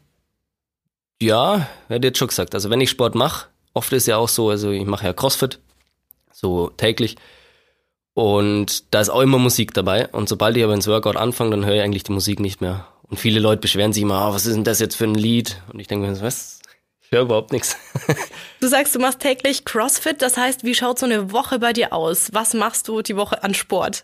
ja, 1.22 1.68
hätte 1.88 2.08
jetzt 2.08 2.18
schon 2.18 2.30
gesagt. 2.30 2.54
Also 2.54 2.70
wenn 2.70 2.82
ich 2.82 2.90
Sport 2.90 3.16
mache, 3.16 3.48
oft 3.74 3.92
ist 3.94 4.08
ja 4.08 4.18
auch 4.18 4.30
so, 4.30 4.50
also 4.50 4.72
ich 4.72 4.86
mache 4.86 5.06
ja 5.06 5.14
CrossFit, 5.14 5.60
so 6.32 6.70
täglich. 6.78 7.16
Und 8.18 8.96
da 8.96 9.02
ist 9.02 9.10
auch 9.10 9.22
immer 9.22 9.38
Musik 9.38 9.76
dabei. 9.76 10.08
Und 10.08 10.28
sobald 10.28 10.58
ich 10.58 10.64
aber 10.64 10.74
ins 10.74 10.88
Workout 10.88 11.18
anfange, 11.18 11.52
dann 11.52 11.66
höre 11.68 11.76
ich 11.76 11.82
eigentlich 11.84 12.02
die 12.02 12.14
Musik 12.14 12.40
nicht 12.40 12.62
mehr. 12.62 12.88
Und 13.04 13.20
viele 13.20 13.40
Leute 13.40 13.62
beschweren 13.62 13.94
sich 13.94 14.02
immer, 14.02 14.28
oh, 14.28 14.34
was 14.34 14.48
ist 14.48 14.56
denn 14.56 14.64
das 14.64 14.80
jetzt 14.80 14.96
für 14.96 15.04
ein 15.04 15.14
Lied? 15.14 15.62
Und 15.72 15.80
ich 15.80 15.86
denke 15.86 16.08
mir, 16.08 16.20
was? 16.20 16.58
Ich 17.04 17.12
höre 17.12 17.22
überhaupt 17.22 17.52
nichts. 17.52 17.78
Du 18.60 18.68
sagst, 18.68 18.96
du 18.96 19.00
machst 19.00 19.20
täglich 19.20 19.66
CrossFit. 19.66 20.24
Das 20.24 20.36
heißt, 20.36 20.64
wie 20.64 20.74
schaut 20.74 20.98
so 20.98 21.06
eine 21.06 21.32
Woche 21.32 21.60
bei 21.60 21.74
dir 21.74 21.94
aus? 21.94 22.30
Was 22.34 22.56
machst 22.56 22.88
du 22.88 23.04
die 23.04 23.16
Woche 23.16 23.44
an 23.44 23.54
Sport? 23.54 24.04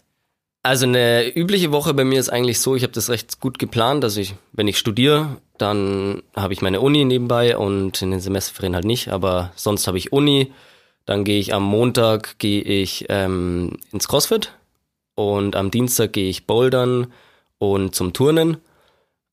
Also 0.62 0.86
eine 0.86 1.36
übliche 1.36 1.72
Woche 1.72 1.96
bei 1.96 2.04
mir 2.04 2.20
ist 2.20 2.30
eigentlich 2.30 2.60
so, 2.60 2.76
ich 2.76 2.84
habe 2.84 2.94
das 2.94 3.10
recht 3.10 3.40
gut 3.40 3.58
geplant. 3.58 4.04
Also 4.04 4.22
ich, 4.22 4.36
wenn 4.52 4.68
ich 4.68 4.78
studiere, 4.78 5.38
dann 5.58 6.22
habe 6.36 6.54
ich 6.54 6.62
meine 6.62 6.82
Uni 6.82 7.04
nebenbei 7.04 7.58
und 7.58 8.00
in 8.04 8.12
den 8.12 8.20
Semesterferien 8.20 8.76
halt 8.76 8.86
nicht. 8.86 9.08
Aber 9.08 9.52
sonst 9.56 9.88
habe 9.88 9.98
ich 9.98 10.14
Uni. 10.14 10.54
Dann 11.06 11.24
gehe 11.24 11.40
ich 11.40 11.54
am 11.54 11.64
Montag 11.64 12.40
gehe 12.40 12.62
ich 12.62 13.06
ähm, 13.10 13.78
ins 13.92 14.08
CrossFit 14.08 14.54
und 15.16 15.56
am 15.56 15.72
Dienstag 15.72 16.14
gehe 16.14 16.30
ich 16.30 16.48
bouldern 16.48 17.08
und 17.58 17.94
zum 17.96 18.14
Turnen. 18.14 18.58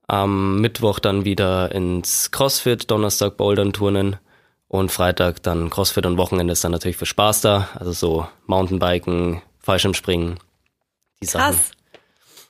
Am 0.06 0.60
Mittwoch 0.60 0.98
dann 0.98 1.24
wieder 1.24 1.72
ins 1.72 2.32
CrossFit, 2.32 2.90
Donnerstag 2.90 3.36
bouldern, 3.36 3.72
turnen 3.72 4.16
und 4.66 4.90
Freitag 4.90 5.42
dann 5.44 5.70
CrossFit 5.70 6.06
und 6.06 6.16
Wochenende 6.18 6.52
ist 6.52 6.64
dann 6.64 6.72
natürlich 6.72 6.96
für 6.96 7.06
Spaß 7.06 7.40
da. 7.42 7.68
Also 7.74 7.92
so 7.92 8.26
Mountainbiken, 8.46 9.42
Fallschirmspringen, 9.60 10.40
die 11.22 11.26
Sachen. 11.26 11.54
Krass. 11.54 11.70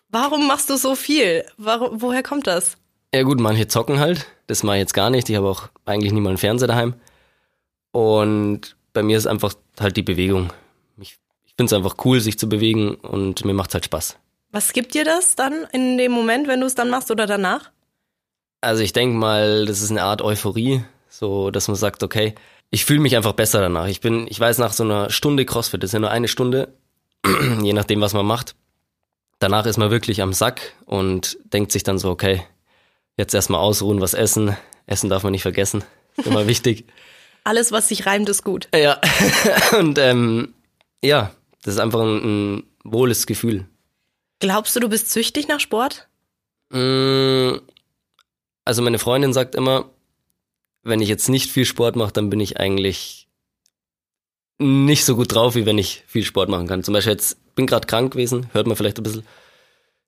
Warum 0.08 0.46
machst 0.46 0.70
du 0.70 0.76
so 0.76 0.94
viel? 0.94 1.44
Warum, 1.56 2.00
woher 2.02 2.22
kommt 2.22 2.46
das? 2.46 2.76
Ja 3.14 3.22
gut, 3.22 3.40
manche 3.40 3.68
zocken 3.68 4.00
halt. 4.00 4.26
Das 4.46 4.62
mache 4.62 4.76
ich 4.76 4.80
jetzt 4.80 4.94
gar 4.94 5.10
nicht. 5.10 5.28
Ich 5.28 5.36
habe 5.36 5.48
auch 5.48 5.68
eigentlich 5.84 6.12
nie 6.12 6.20
mal 6.20 6.30
einen 6.30 6.38
Fernseher 6.38 6.68
daheim. 6.68 6.94
Und 7.92 8.76
bei 8.92 9.02
mir 9.02 9.16
ist 9.16 9.26
einfach 9.26 9.54
halt 9.78 9.96
die 9.96 10.02
Bewegung. 10.02 10.52
Ich, 10.98 11.18
ich 11.44 11.54
finde 11.56 11.66
es 11.66 11.72
einfach 11.72 11.96
cool, 12.04 12.20
sich 12.20 12.38
zu 12.38 12.48
bewegen 12.48 12.94
und 12.94 13.44
mir 13.44 13.54
macht 13.54 13.70
es 13.70 13.74
halt 13.74 13.84
Spaß. 13.84 14.16
Was 14.52 14.72
gibt 14.72 14.94
dir 14.94 15.04
das 15.04 15.36
dann 15.36 15.66
in 15.72 15.96
dem 15.96 16.12
Moment, 16.12 16.48
wenn 16.48 16.60
du 16.60 16.66
es 16.66 16.74
dann 16.74 16.90
machst 16.90 17.10
oder 17.10 17.26
danach? 17.26 17.70
Also 18.60 18.82
ich 18.82 18.92
denke 18.92 19.16
mal, 19.16 19.64
das 19.66 19.80
ist 19.80 19.90
eine 19.90 20.02
Art 20.02 20.22
Euphorie, 20.22 20.82
so 21.08 21.50
dass 21.50 21.68
man 21.68 21.76
sagt, 21.76 22.02
okay, 22.02 22.34
ich 22.70 22.84
fühle 22.84 23.00
mich 23.00 23.16
einfach 23.16 23.32
besser 23.32 23.60
danach. 23.60 23.86
Ich 23.86 24.00
bin, 24.00 24.26
ich 24.28 24.38
weiß 24.38 24.58
nach 24.58 24.72
so 24.72 24.84
einer 24.84 25.10
Stunde 25.10 25.44
CrossFit, 25.44 25.82
das 25.82 25.90
ist 25.90 25.94
ja 25.94 26.00
nur 26.00 26.10
eine 26.10 26.28
Stunde, 26.28 26.74
je 27.62 27.72
nachdem, 27.72 28.00
was 28.00 28.12
man 28.12 28.26
macht. 28.26 28.54
Danach 29.38 29.66
ist 29.66 29.78
man 29.78 29.90
wirklich 29.90 30.20
am 30.20 30.32
Sack 30.32 30.74
und 30.84 31.38
denkt 31.52 31.72
sich 31.72 31.82
dann 31.82 31.98
so, 31.98 32.10
okay, 32.10 32.42
jetzt 33.16 33.34
erstmal 33.34 33.60
ausruhen, 33.60 34.00
was 34.00 34.14
essen. 34.14 34.56
Essen 34.86 35.08
darf 35.08 35.22
man 35.22 35.32
nicht 35.32 35.42
vergessen. 35.42 35.84
Immer 36.24 36.46
wichtig. 36.46 36.84
Alles, 37.44 37.72
was 37.72 37.88
sich 37.88 38.06
reimt, 38.06 38.28
ist 38.28 38.44
gut. 38.44 38.68
Ja. 38.74 39.00
Und 39.78 39.98
ähm, 39.98 40.54
ja, 41.02 41.32
das 41.62 41.74
ist 41.74 41.80
einfach 41.80 42.00
ein, 42.00 42.56
ein 42.56 42.62
wohles 42.84 43.26
Gefühl. 43.26 43.66
Glaubst 44.38 44.74
du, 44.76 44.80
du 44.80 44.88
bist 44.88 45.10
süchtig 45.10 45.48
nach 45.48 45.60
Sport? 45.60 46.08
Mm, 46.70 47.58
also 48.64 48.82
meine 48.82 48.98
Freundin 48.98 49.32
sagt 49.32 49.54
immer, 49.54 49.90
wenn 50.82 51.00
ich 51.00 51.08
jetzt 51.08 51.28
nicht 51.28 51.50
viel 51.50 51.64
Sport 51.64 51.96
mache, 51.96 52.12
dann 52.12 52.30
bin 52.30 52.40
ich 52.40 52.58
eigentlich 52.58 53.28
nicht 54.58 55.04
so 55.04 55.16
gut 55.16 55.34
drauf, 55.34 55.54
wie 55.54 55.66
wenn 55.66 55.78
ich 55.78 56.04
viel 56.06 56.24
Sport 56.24 56.48
machen 56.48 56.66
kann. 56.66 56.84
Zum 56.84 56.94
Beispiel 56.94 57.12
jetzt 57.12 57.38
bin 57.54 57.66
gerade 57.66 57.86
krank 57.86 58.12
gewesen, 58.12 58.48
hört 58.52 58.66
man 58.66 58.76
vielleicht 58.76 58.98
ein 58.98 59.02
bisschen, 59.02 59.26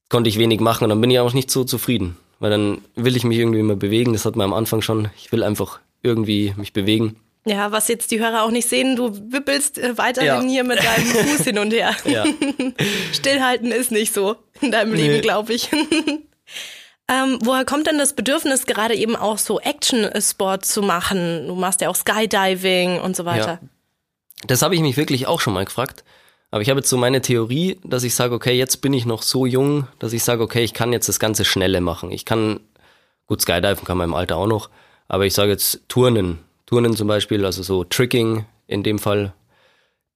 konnte 0.08 0.28
ich 0.28 0.38
wenig 0.38 0.60
machen 0.60 0.84
und 0.84 0.90
dann 0.90 1.00
bin 1.00 1.10
ich 1.10 1.18
auch 1.18 1.32
nicht 1.32 1.50
so 1.50 1.64
zufrieden, 1.64 2.16
weil 2.38 2.50
dann 2.50 2.82
will 2.94 3.16
ich 3.16 3.24
mich 3.24 3.38
irgendwie 3.38 3.60
immer 3.60 3.76
bewegen. 3.76 4.12
Das 4.12 4.24
hat 4.24 4.36
man 4.36 4.44
am 4.44 4.54
Anfang 4.54 4.82
schon. 4.82 5.10
Ich 5.16 5.32
will 5.32 5.42
einfach 5.42 5.80
irgendwie 6.02 6.54
mich 6.56 6.72
bewegen. 6.72 7.16
Ja, 7.44 7.72
was 7.72 7.88
jetzt 7.88 8.12
die 8.12 8.20
Hörer 8.20 8.44
auch 8.44 8.50
nicht 8.50 8.68
sehen, 8.68 8.94
du 8.94 9.10
wippelst 9.32 9.78
äh, 9.78 9.98
weiterhin 9.98 10.48
ja. 10.48 10.48
hier 10.48 10.64
mit 10.64 10.78
deinem 10.78 11.06
Fuß 11.06 11.44
hin 11.44 11.58
und 11.58 11.72
her. 11.72 11.94
Ja. 12.04 12.24
Stillhalten 13.12 13.72
ist 13.72 13.90
nicht 13.90 14.14
so 14.14 14.36
in 14.60 14.70
deinem 14.70 14.92
nee. 14.92 15.08
Leben, 15.08 15.22
glaube 15.22 15.52
ich. 15.52 15.68
ähm, 17.08 17.38
woher 17.42 17.64
kommt 17.64 17.88
denn 17.88 17.98
das 17.98 18.14
Bedürfnis, 18.14 18.66
gerade 18.66 18.94
eben 18.94 19.16
auch 19.16 19.38
so 19.38 19.58
Action-Sport 19.58 20.64
zu 20.64 20.82
machen? 20.82 21.48
Du 21.48 21.56
machst 21.56 21.80
ja 21.80 21.88
auch 21.88 21.96
Skydiving 21.96 23.00
und 23.00 23.16
so 23.16 23.24
weiter. 23.24 23.58
Ja. 23.60 23.68
Das 24.46 24.62
habe 24.62 24.76
ich 24.76 24.80
mich 24.80 24.96
wirklich 24.96 25.26
auch 25.26 25.40
schon 25.40 25.54
mal 25.54 25.64
gefragt. 25.64 26.04
Aber 26.52 26.60
ich 26.60 26.68
habe 26.68 26.80
jetzt 26.80 26.90
so 26.90 26.98
meine 26.98 27.22
Theorie, 27.22 27.80
dass 27.82 28.04
ich 28.04 28.14
sage, 28.14 28.34
okay, 28.34 28.52
jetzt 28.52 28.82
bin 28.82 28.92
ich 28.92 29.06
noch 29.06 29.22
so 29.22 29.46
jung, 29.46 29.88
dass 29.98 30.12
ich 30.12 30.22
sage, 30.22 30.42
okay, 30.42 30.62
ich 30.62 30.74
kann 30.74 30.92
jetzt 30.92 31.08
das 31.08 31.18
ganze 31.18 31.44
Schnelle 31.44 31.80
machen. 31.80 32.12
Ich 32.12 32.24
kann, 32.24 32.60
gut, 33.26 33.40
Skydiven 33.40 33.84
kann 33.84 33.96
man 33.96 34.10
im 34.10 34.14
Alter 34.14 34.36
auch 34.36 34.46
noch, 34.46 34.68
aber 35.12 35.26
ich 35.26 35.34
sage 35.34 35.50
jetzt 35.50 35.82
Turnen. 35.88 36.38
Turnen 36.64 36.96
zum 36.96 37.06
Beispiel, 37.06 37.44
also 37.44 37.62
so 37.62 37.84
Tricking 37.84 38.46
in 38.66 38.82
dem 38.82 38.98
Fall. 38.98 39.34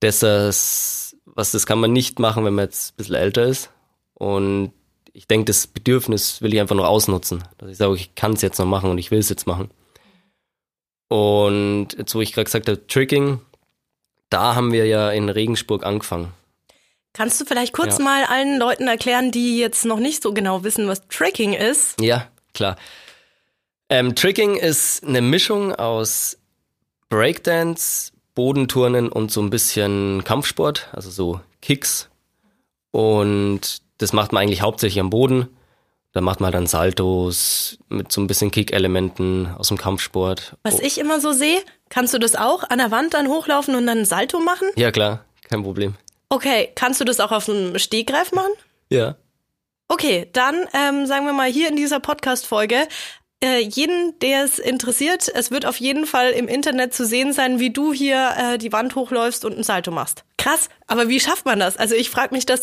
Das, 0.01 0.23
was 0.23 1.51
das 1.53 1.67
kann 1.67 1.79
man 1.79 1.93
nicht 1.93 2.19
machen, 2.19 2.47
wenn 2.47 2.55
man 2.55 2.65
jetzt 2.65 2.93
ein 2.93 2.97
bisschen 2.97 3.15
älter 3.15 3.45
ist. 3.45 3.71
Und 4.15 4.73
ich 5.13 5.29
denke, 5.29 5.45
das 5.45 5.67
Bedürfnis 5.67 6.41
will 6.41 6.55
ich 6.55 6.61
einfach 6.61 6.75
noch 6.75 6.87
ausnutzen. 6.87 7.45
Dass 7.59 7.69
ich 7.69 7.77
sage, 7.77 7.95
ich 7.95 8.15
kann 8.15 8.33
es 8.33 8.41
jetzt 8.41 8.59
noch 8.59 8.65
machen 8.65 8.91
und 8.91 8.97
ich 8.97 9.11
will 9.11 9.19
es 9.19 9.29
jetzt 9.29 9.47
machen. 9.47 9.71
Und 11.09 11.89
jetzt, 11.99 12.15
wo 12.15 12.23
ich 12.23 12.33
gerade 12.33 12.47
gesagt 12.47 12.67
habe, 12.67 12.87
Tricking, 12.87 13.41
da 14.31 14.55
haben 14.55 14.73
wir 14.73 14.87
ja 14.87 15.11
in 15.11 15.29
Regensburg 15.29 15.85
angefangen. 15.85 16.33
Kannst 17.13 17.39
du 17.39 17.45
vielleicht 17.45 17.75
kurz 17.75 17.99
ja. 17.99 18.05
mal 18.05 18.25
allen 18.25 18.59
Leuten 18.59 18.89
erklären, 18.89 19.31
die 19.31 19.59
jetzt 19.59 19.85
noch 19.85 20.01
nicht 20.01 20.23
so 20.23 20.33
genau 20.33 20.65
wissen, 20.65 20.89
was 20.89 21.07
Tricking 21.09 21.53
ist? 21.53 22.01
Ja, 22.01 22.29
klar. 22.55 22.77
Ähm, 23.89 24.15
Tricking 24.15 24.57
ist 24.57 25.05
eine 25.05 25.21
Mischung 25.21 25.75
aus 25.75 26.39
Breakdance, 27.09 28.13
Bodenturnen 28.35 29.09
und 29.09 29.31
so 29.31 29.41
ein 29.41 29.51
bisschen 29.51 30.25
Kampfsport, 30.25 30.89
also 30.93 31.11
so 31.11 31.41
Kicks. 31.63 32.09
Und 32.91 33.83
das 33.99 34.13
macht 34.13 34.33
man 34.33 34.43
eigentlich 34.43 34.63
hauptsächlich 34.63 35.01
am 35.01 35.11
Boden. 35.11 35.49
Da 36.13 36.21
macht 36.21 36.41
man 36.41 36.51
dann 36.51 36.67
Saltos 36.67 37.79
mit 37.89 38.11
so 38.11 38.23
ein 38.23 38.27
bisschen 38.27 38.51
Kick-Elementen 38.51 39.55
aus 39.57 39.69
dem 39.69 39.77
Kampfsport. 39.77 40.57
Was 40.63 40.77
oh. 40.77 40.83
ich 40.83 40.99
immer 40.99 41.21
so 41.21 41.33
sehe, 41.33 41.61
kannst 41.91 42.15
du 42.15 42.19
das 42.19 42.35
auch 42.37 42.65
an 42.65 42.79
der 42.79 42.91
Wand 42.91 43.15
dann 43.15 43.29
hochlaufen 43.29 43.75
und 43.75 43.87
dann 43.87 43.99
ein 43.99 44.05
Salto 44.05 44.41
machen? 44.41 44.69
Ja, 44.77 44.91
klar, 44.91 45.25
kein 45.49 45.63
Problem. 45.63 45.95
Okay, 46.29 46.71
kannst 46.75 47.01
du 47.01 47.05
das 47.05 47.21
auch 47.21 47.33
auf 47.33 47.49
einem 47.49 47.79
Stegreif 47.79 48.33
machen? 48.33 48.53
Ja. 48.89 49.17
Okay, 49.89 50.29
dann 50.33 50.67
ähm, 50.73 51.07
sagen 51.07 51.27
wir 51.27 51.33
mal 51.33 51.51
hier 51.51 51.69
in 51.69 51.77
dieser 51.77 52.01
Podcast-Folge 52.01 52.89
äh, 53.43 53.61
jeden, 53.61 54.19
der 54.21 54.45
es 54.45 54.59
interessiert, 54.59 55.31
es 55.35 55.51
wird 55.51 55.67
auf 55.67 55.77
jeden 55.77 56.07
Fall 56.07 56.31
im 56.31 56.49
Internet 56.49 56.95
zu 56.95 57.05
sehen 57.05 57.33
sein, 57.33 57.61
wie 57.61 57.71
du 57.71 57.93
hier 57.93 58.33
äh, 58.39 58.59
die 58.59 58.73
Wand 58.73 58.95
hochläufst 58.95 59.45
und 59.45 59.57
ein 59.59 59.63
Salto 59.63 59.91
machst. 59.91 60.25
Krass, 60.39 60.69
aber 60.87 61.09
wie 61.09 61.21
schafft 61.21 61.45
man 61.45 61.59
das? 61.59 61.77
Also 61.77 61.95
ich 61.95 62.11
frage 62.11 62.35
mich 62.35 62.47
das 62.47 62.63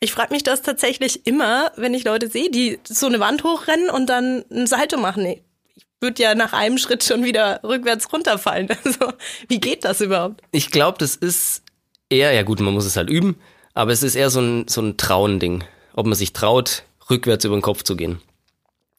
ich 0.00 0.12
frage 0.12 0.34
mich 0.34 0.42
das 0.42 0.60
tatsächlich 0.60 1.26
immer, 1.26 1.72
wenn 1.76 1.94
ich 1.94 2.04
Leute 2.04 2.28
sehe, 2.28 2.50
die 2.50 2.78
so 2.86 3.06
eine 3.06 3.20
Wand 3.20 3.42
hochrennen 3.42 3.88
und 3.88 4.06
dann 4.06 4.44
ein 4.50 4.66
Salto 4.66 4.98
machen. 4.98 5.24
Ich 5.24 5.86
würde 6.00 6.22
ja 6.22 6.34
nach 6.34 6.52
einem 6.52 6.76
Schritt 6.76 7.02
schon 7.04 7.24
wieder 7.24 7.60
rückwärts 7.62 8.12
runterfallen. 8.12 8.68
Also, 8.84 9.14
wie 9.48 9.60
geht 9.60 9.84
das 9.84 10.02
überhaupt? 10.02 10.42
Ich 10.50 10.70
glaube, 10.70 10.98
das 10.98 11.16
ist 11.16 11.62
eher, 12.10 12.32
ja 12.32 12.42
gut, 12.42 12.60
man 12.60 12.74
muss 12.74 12.84
es 12.84 12.96
halt 12.96 13.08
üben, 13.08 13.36
aber 13.72 13.92
es 13.92 14.02
ist 14.02 14.14
eher 14.14 14.28
so 14.28 14.40
ein, 14.40 14.68
so 14.68 14.82
ein 14.82 14.98
Trauen-Ding. 14.98 15.64
Ob 15.94 16.04
man 16.04 16.14
sich 16.14 16.34
traut, 16.34 16.82
rückwärts 17.08 17.46
über 17.46 17.56
den 17.56 17.62
Kopf 17.62 17.82
zu 17.82 17.96
gehen. 17.96 18.20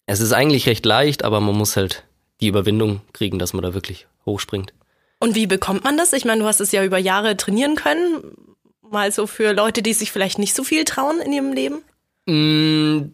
Es 0.05 0.19
ist 0.19 0.33
eigentlich 0.33 0.67
recht 0.67 0.85
leicht, 0.85 1.23
aber 1.23 1.39
man 1.39 1.55
muss 1.55 1.75
halt 1.75 2.03
die 2.41 2.47
Überwindung 2.47 3.01
kriegen, 3.13 3.39
dass 3.39 3.53
man 3.53 3.63
da 3.63 3.73
wirklich 3.73 4.07
hochspringt. 4.25 4.73
Und 5.19 5.35
wie 5.35 5.47
bekommt 5.47 5.83
man 5.83 5.97
das? 5.97 6.13
Ich 6.13 6.25
meine, 6.25 6.41
du 6.41 6.47
hast 6.47 6.59
es 6.59 6.71
ja 6.71 6.83
über 6.83 6.97
Jahre 6.97 7.37
trainieren 7.37 7.75
können. 7.75 8.33
Mal 8.81 9.11
so 9.11 9.27
für 9.27 9.53
Leute, 9.53 9.81
die 9.81 9.93
sich 9.93 10.11
vielleicht 10.11 10.37
nicht 10.37 10.55
so 10.55 10.63
viel 10.63 10.83
trauen 10.83 11.19
in 11.21 11.33
ihrem 11.33 11.53
Leben. 11.53 11.81
Mm, 12.25 13.11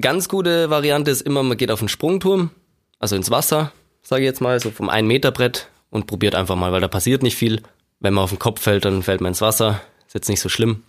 ganz 0.00 0.28
gute 0.28 0.70
Variante 0.70 1.10
ist 1.10 1.22
immer, 1.22 1.42
man 1.42 1.56
geht 1.56 1.70
auf 1.70 1.80
einen 1.80 1.88
Sprungturm, 1.88 2.50
also 2.98 3.16
ins 3.16 3.30
Wasser, 3.30 3.72
sage 4.02 4.22
ich 4.22 4.26
jetzt 4.26 4.40
mal, 4.40 4.60
so 4.60 4.70
vom 4.70 4.88
1 4.88 5.06
Meter 5.06 5.32
Brett 5.32 5.68
und 5.90 6.06
probiert 6.06 6.34
einfach 6.34 6.56
mal, 6.56 6.72
weil 6.72 6.80
da 6.80 6.88
passiert 6.88 7.22
nicht 7.22 7.36
viel. 7.36 7.62
Wenn 8.00 8.14
man 8.14 8.24
auf 8.24 8.30
den 8.30 8.38
Kopf 8.38 8.62
fällt, 8.62 8.84
dann 8.84 9.02
fällt 9.02 9.20
man 9.20 9.30
ins 9.30 9.40
Wasser. 9.40 9.82
Ist 10.06 10.14
jetzt 10.14 10.28
nicht 10.28 10.40
so 10.40 10.48
schlimm. 10.48 10.82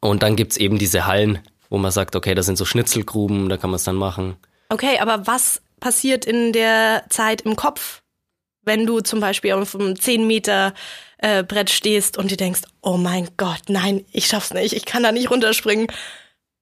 Und 0.00 0.22
dann 0.22 0.36
gibt's 0.36 0.56
eben 0.56 0.78
diese 0.78 1.06
Hallen, 1.06 1.40
wo 1.70 1.78
man 1.78 1.90
sagt, 1.90 2.16
okay, 2.16 2.34
das 2.34 2.46
sind 2.46 2.56
so 2.56 2.64
Schnitzelgruben, 2.64 3.48
da 3.48 3.56
kann 3.56 3.70
man 3.70 3.76
es 3.76 3.84
dann 3.84 3.96
machen. 3.96 4.36
Okay, 4.68 4.98
aber 4.98 5.26
was 5.26 5.62
passiert 5.80 6.24
in 6.24 6.52
der 6.52 7.04
Zeit 7.08 7.42
im 7.42 7.56
Kopf, 7.56 8.02
wenn 8.62 8.86
du 8.86 9.00
zum 9.00 9.20
Beispiel 9.20 9.52
auf 9.52 9.74
einem 9.74 9.98
10 9.98 10.26
Meter 10.26 10.74
äh, 11.18 11.42
Brett 11.44 11.70
stehst 11.70 12.18
und 12.18 12.30
dir 12.30 12.36
denkst, 12.36 12.62
oh 12.82 12.96
mein 12.96 13.28
Gott, 13.36 13.62
nein, 13.68 14.04
ich 14.12 14.26
schaff's 14.26 14.52
nicht, 14.52 14.74
ich 14.74 14.84
kann 14.84 15.02
da 15.02 15.12
nicht 15.12 15.30
runterspringen. 15.30 15.86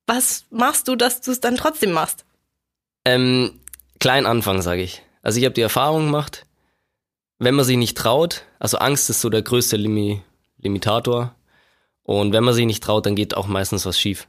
Was 0.07 0.45
machst 0.51 0.89
du, 0.89 0.97
dass 0.97 1.23
du 1.23 1.31
es 1.31 1.41
dann 1.41 1.57
trotzdem 1.57 1.93
machst? 1.93 2.25
Ähm, 3.07 3.61
klein 4.01 4.27
Anfang, 4.27 4.61
sage 4.61 4.83
ich. 4.83 5.03
Also 5.23 5.39
ich 5.39 5.45
habe 5.47 5.55
die 5.55 5.63
Erfahrung 5.63 6.07
gemacht, 6.07 6.45
wenn 7.39 7.55
man 7.55 7.65
sich 7.65 7.79
nicht 7.79 7.97
traut, 7.97 8.43
also 8.59 8.79
Angst 8.79 9.09
ist 9.09 9.23
so 9.23 9.31
der 9.31 9.43
größte 9.43 9.77
Limi 9.77 10.23
Limitator. 10.59 11.35
Und 12.03 12.33
wenn 12.33 12.45
man 12.45 12.55
sich 12.55 12.67
nicht 12.67 12.83
traut, 12.83 13.07
dann 13.07 13.17
geht 13.17 13.37
auch 13.37 13.47
meistens 13.47 13.87
was 13.87 13.99
schief. 13.99 14.27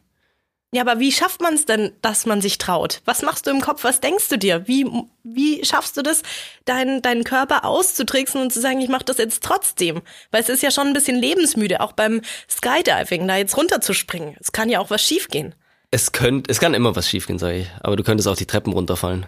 Ja, 0.73 0.81
aber 0.81 0.99
wie 0.99 1.11
schafft 1.11 1.41
man 1.41 1.53
es 1.53 1.65
denn, 1.65 1.93
dass 2.01 2.25
man 2.25 2.41
sich 2.41 2.57
traut? 2.57 3.01
Was 3.05 3.21
machst 3.21 3.47
du 3.47 3.51
im 3.51 3.61
Kopf? 3.61 3.83
Was 3.83 4.01
denkst 4.01 4.27
du 4.27 4.37
dir? 4.37 4.67
Wie, 4.67 4.85
wie 5.23 5.63
schaffst 5.63 5.95
du 5.95 6.01
das, 6.01 6.21
deinen, 6.65 7.01
deinen 7.01 7.23
Körper 7.23 7.63
auszutricksen 7.63 8.41
und 8.41 8.51
zu 8.51 8.59
sagen, 8.59 8.81
ich 8.81 8.89
mache 8.89 9.05
das 9.05 9.17
jetzt 9.17 9.41
trotzdem? 9.43 10.01
Weil 10.31 10.41
es 10.41 10.49
ist 10.49 10.63
ja 10.63 10.71
schon 10.71 10.87
ein 10.87 10.93
bisschen 10.93 11.15
lebensmüde, 11.15 11.79
auch 11.79 11.93
beim 11.93 12.21
Skydiving, 12.49 13.25
da 13.27 13.37
jetzt 13.37 13.55
runterzuspringen. 13.55 14.35
Es 14.41 14.51
kann 14.51 14.69
ja 14.69 14.79
auch 14.79 14.89
was 14.89 15.01
schiefgehen. 15.01 15.55
Es 15.91 16.11
könnte, 16.11 16.51
es 16.51 16.59
kann 16.59 16.73
immer 16.73 16.93
was 16.95 17.09
schiefgehen, 17.09 17.39
sage 17.39 17.59
ich. 17.59 17.67
Aber 17.81 17.95
du 17.95 18.03
könntest 18.03 18.27
auch 18.27 18.35
die 18.35 18.47
Treppen 18.47 18.73
runterfallen. 18.73 19.27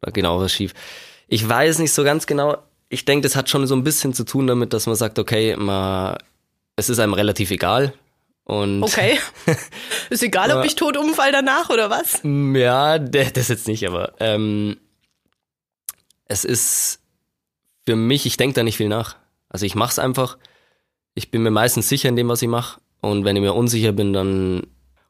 Auch 0.00 0.40
was 0.40 0.52
schief. 0.52 0.74
Ich 1.26 1.48
weiß 1.48 1.80
nicht 1.80 1.92
so 1.92 2.04
ganz 2.04 2.26
genau. 2.26 2.58
Ich 2.88 3.04
denke, 3.04 3.26
das 3.26 3.34
hat 3.34 3.48
schon 3.48 3.66
so 3.66 3.74
ein 3.74 3.82
bisschen 3.82 4.14
zu 4.14 4.24
tun 4.24 4.46
damit, 4.46 4.72
dass 4.72 4.86
man 4.86 4.94
sagt, 4.94 5.18
okay, 5.18 5.56
man, 5.56 6.18
es 6.76 6.88
ist 6.88 7.00
einem 7.00 7.14
relativ 7.14 7.50
egal, 7.50 7.94
und 8.44 8.82
okay. 8.82 9.18
Ist 10.10 10.22
egal, 10.22 10.50
ob 10.52 10.64
ich 10.64 10.74
tot 10.74 10.96
umfall 10.96 11.32
danach 11.32 11.70
oder 11.70 11.88
was? 11.88 12.20
Ja, 12.22 12.98
das 12.98 13.48
jetzt 13.48 13.66
nicht, 13.66 13.86
aber 13.88 14.12
ähm, 14.20 14.76
es 16.26 16.44
ist 16.44 17.00
für 17.86 17.96
mich, 17.96 18.26
ich 18.26 18.36
denke 18.36 18.54
da 18.54 18.62
nicht 18.62 18.76
viel 18.76 18.88
nach. 18.88 19.16
Also 19.48 19.66
ich 19.66 19.74
mach's 19.74 19.98
einfach. 19.98 20.36
Ich 21.14 21.30
bin 21.30 21.42
mir 21.42 21.50
meistens 21.50 21.88
sicher 21.88 22.08
in 22.08 22.16
dem, 22.16 22.28
was 22.28 22.42
ich 22.42 22.48
mache. 22.48 22.80
Und 23.00 23.24
wenn 23.24 23.36
ich 23.36 23.42
mir 23.42 23.54
unsicher 23.54 23.92
bin, 23.92 24.12
dann 24.12 24.66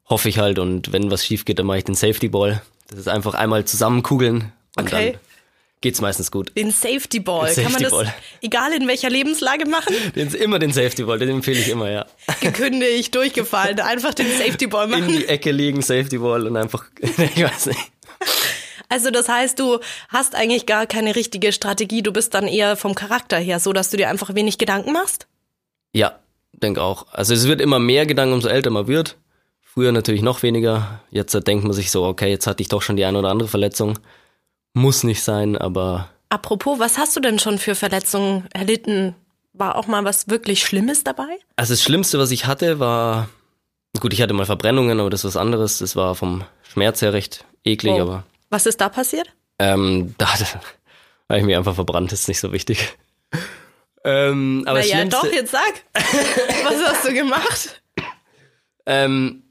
hoffe 0.09 0.29
ich 0.29 0.39
halt. 0.39 0.59
Und 0.59 0.93
wenn 0.93 1.11
was 1.11 1.25
schief 1.25 1.45
geht, 1.45 1.59
dann 1.59 1.67
mache 1.67 1.79
ich 1.79 1.85
den 1.85 1.95
Safety 1.95 2.29
Ball. 2.29 2.63
Das 2.89 2.99
ist 2.99 3.09
einfach 3.09 3.35
einmal 3.35 3.65
zusammenkugeln 3.65 4.53
und 4.77 4.87
okay. 4.87 5.13
dann 5.13 5.21
geht's 5.85 6.01
meistens 6.01 6.31
gut. 6.31 6.51
Den 6.57 6.71
Safety 6.71 7.21
Ball. 7.21 7.55
Den 7.55 7.65
Kann 7.65 7.73
man 7.73 7.83
das 7.83 7.91
Ball. 7.93 8.15
egal 8.41 8.73
in 8.73 8.89
welcher 8.89 9.11
Lebenslage 9.11 9.69
machen? 9.69 9.95
Den, 10.17 10.33
immer 10.35 10.59
den 10.59 10.73
Safety 10.73 11.05
Ball, 11.05 11.19
den 11.19 11.29
empfehle 11.29 11.61
ich 11.61 11.69
immer, 11.69 11.91
ja. 11.91 12.07
Gekündigt, 12.41 13.15
durchgefallen, 13.15 13.79
einfach 13.81 14.15
den 14.15 14.27
Safety 14.39 14.67
Ball 14.67 14.87
machen. 14.89 15.11
In 15.11 15.19
die 15.21 15.29
Ecke 15.29 15.53
liegen, 15.53 15.83
Safety 15.83 16.19
Ball 16.19 16.47
und 16.47 16.57
einfach, 16.57 16.87
ich 17.01 17.45
weiß 17.45 17.67
nicht. 17.67 17.81
Also 18.89 19.11
das 19.11 19.29
heißt, 19.29 19.59
du 19.59 19.79
hast 20.09 20.35
eigentlich 20.35 20.65
gar 20.65 20.87
keine 20.87 21.17
richtige 21.17 21.53
Strategie, 21.53 22.03
du 22.03 22.13
bist 22.13 22.33
dann 22.33 22.49
eher 22.49 22.77
vom 22.77 22.95
Charakter 22.95 23.37
her 23.37 23.61
so, 23.61 23.75
dass 23.75 23.91
du 23.91 23.99
dir 23.99 24.09
einfach 24.09 24.35
wenig 24.35 24.57
Gedanken 24.57 24.93
machst? 24.93 25.27
Ja, 25.93 26.19
denke 26.53 26.83
auch. 26.83 27.07
Also 27.13 27.35
es 27.35 27.47
wird 27.47 27.61
immer 27.61 27.79
mehr 27.79 28.07
Gedanken, 28.07 28.33
umso 28.35 28.49
älter 28.49 28.71
man 28.71 28.87
wird. 28.87 29.19
Früher 29.61 29.93
natürlich 29.93 30.23
noch 30.23 30.43
weniger. 30.43 31.01
Jetzt 31.11 31.35
denkt 31.47 31.65
man 31.65 31.75
sich 31.75 31.91
so, 31.91 32.05
okay, 32.05 32.31
jetzt 32.31 32.47
hatte 32.47 32.63
ich 32.63 32.69
doch 32.69 32.81
schon 32.81 32.97
die 32.97 33.05
eine 33.05 33.19
oder 33.19 33.29
andere 33.29 33.49
Verletzung. 33.49 33.99
Muss 34.75 35.05
nicht 35.05 35.23
sein, 35.23 35.57
aber. 35.57 36.11
Apropos, 36.29 36.79
was 36.79 36.99
hast 36.99 37.17
du 37.17 37.21
denn 37.21 37.39
schon 37.39 37.59
für 37.59 37.75
Verletzungen 37.75 38.47
erlitten? 38.53 39.15
War 39.53 39.77
auch 39.77 39.87
mal 39.87 40.05
was 40.05 40.29
wirklich 40.29 40.65
Schlimmes 40.65 41.05
dabei? 41.05 41.39
Also 41.57 41.73
das 41.73 41.83
Schlimmste, 41.83 42.19
was 42.19 42.33
ich 42.33 42.47
hatte, 42.47 42.81
war. 42.81 43.29
Gut, 44.01 44.13
ich 44.13 44.21
hatte 44.21 44.35
mal 44.35 44.45
Verbrennungen, 44.45 44.99
aber 44.99 45.11
das 45.11 45.21
ist 45.21 45.35
was 45.35 45.37
anderes. 45.37 45.79
Das 45.79 45.95
war 45.95 46.17
vom 46.17 46.45
Schmerz 46.65 47.01
her 47.01 47.13
recht 47.13 47.45
eklig, 47.63 47.95
oh. 47.95 48.03
aber. 48.03 48.25
Was 48.51 48.67
ist 48.67 48.81
da 48.81 48.89
passiert? 48.89 49.29
Ähm, 49.61 50.15
da, 50.19 50.27
da 50.39 50.47
habe 51.29 51.39
ich 51.39 51.45
mich 51.45 51.57
einfach 51.57 51.77
verbrannt, 51.77 52.13
ist 52.13 52.29
nicht 52.29 52.41
so 52.41 52.53
wichtig. 52.53 52.97
Ähm, 54.05 54.65
aber 54.67 54.81
naja, 54.81 55.05
doch, 55.07 55.25
jetzt 55.33 55.53
sag. 55.53 55.83
was 55.95 56.85
hast 56.85 57.07
du 57.07 57.15
gemacht? 57.15 57.83
Ähm, 58.87 59.45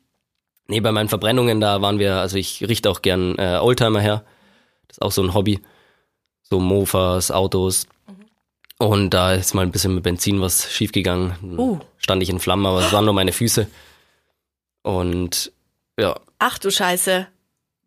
nee, 0.68 0.80
bei 0.80 0.92
meinen 0.92 1.10
Verbrennungen, 1.10 1.60
da 1.60 1.82
waren 1.82 1.98
wir, 1.98 2.18
also 2.18 2.38
ich 2.38 2.62
richte 2.62 2.90
auch 2.90 3.02
gern 3.02 3.36
äh, 3.40 3.58
Oldtimer 3.62 4.00
her. 4.00 4.24
Das 4.94 4.98
ist 4.98 5.02
auch 5.02 5.12
so 5.12 5.24
ein 5.24 5.34
Hobby. 5.34 5.60
So 6.44 6.60
Mofas, 6.60 7.32
Autos. 7.32 7.88
Mhm. 8.08 8.86
Und 8.86 9.10
da 9.12 9.34
ist 9.34 9.56
mal 9.56 9.62
ein 9.64 9.72
bisschen 9.72 9.96
mit 9.96 10.04
Benzin 10.04 10.40
was 10.40 10.72
schiefgegangen. 10.72 11.58
Uh. 11.58 11.80
Stand 11.98 12.22
ich 12.22 12.30
in 12.30 12.40
Flammen, 12.40 12.66
aber 12.66 12.86
es 12.86 12.92
waren 12.92 13.06
nur 13.06 13.14
meine 13.14 13.32
Füße. 13.32 13.68
Und 14.84 15.52
ja. 16.00 16.20
Ach 16.40 16.60
du 16.60 16.70
Scheiße. 16.70 17.28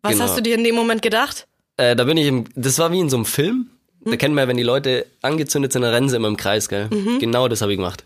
Was 0.01 0.11
genau. 0.11 0.23
hast 0.25 0.37
du 0.37 0.41
dir 0.41 0.55
in 0.55 0.63
dem 0.63 0.75
Moment 0.75 1.01
gedacht? 1.01 1.47
Äh, 1.77 1.95
da 1.95 2.03
bin 2.03 2.17
ich 2.17 2.27
im, 2.27 2.45
das 2.55 2.77
war 2.79 2.91
wie 2.91 2.99
in 2.99 3.09
so 3.09 3.17
einem 3.17 3.25
Film. 3.25 3.69
Da 4.01 4.11
mhm. 4.11 4.17
kennt 4.17 4.35
man 4.35 4.43
ja, 4.43 4.47
wenn 4.47 4.57
die 4.57 4.63
Leute 4.63 5.05
angezündet 5.21 5.71
sind, 5.71 5.83
dann 5.83 5.93
rennen 5.93 6.09
sie 6.09 6.15
immer 6.15 6.27
im 6.27 6.37
Kreis, 6.37 6.67
gell? 6.67 6.89
Mhm. 6.89 7.19
Genau 7.19 7.47
das 7.47 7.61
habe 7.61 7.71
ich 7.71 7.77
gemacht. 7.77 8.03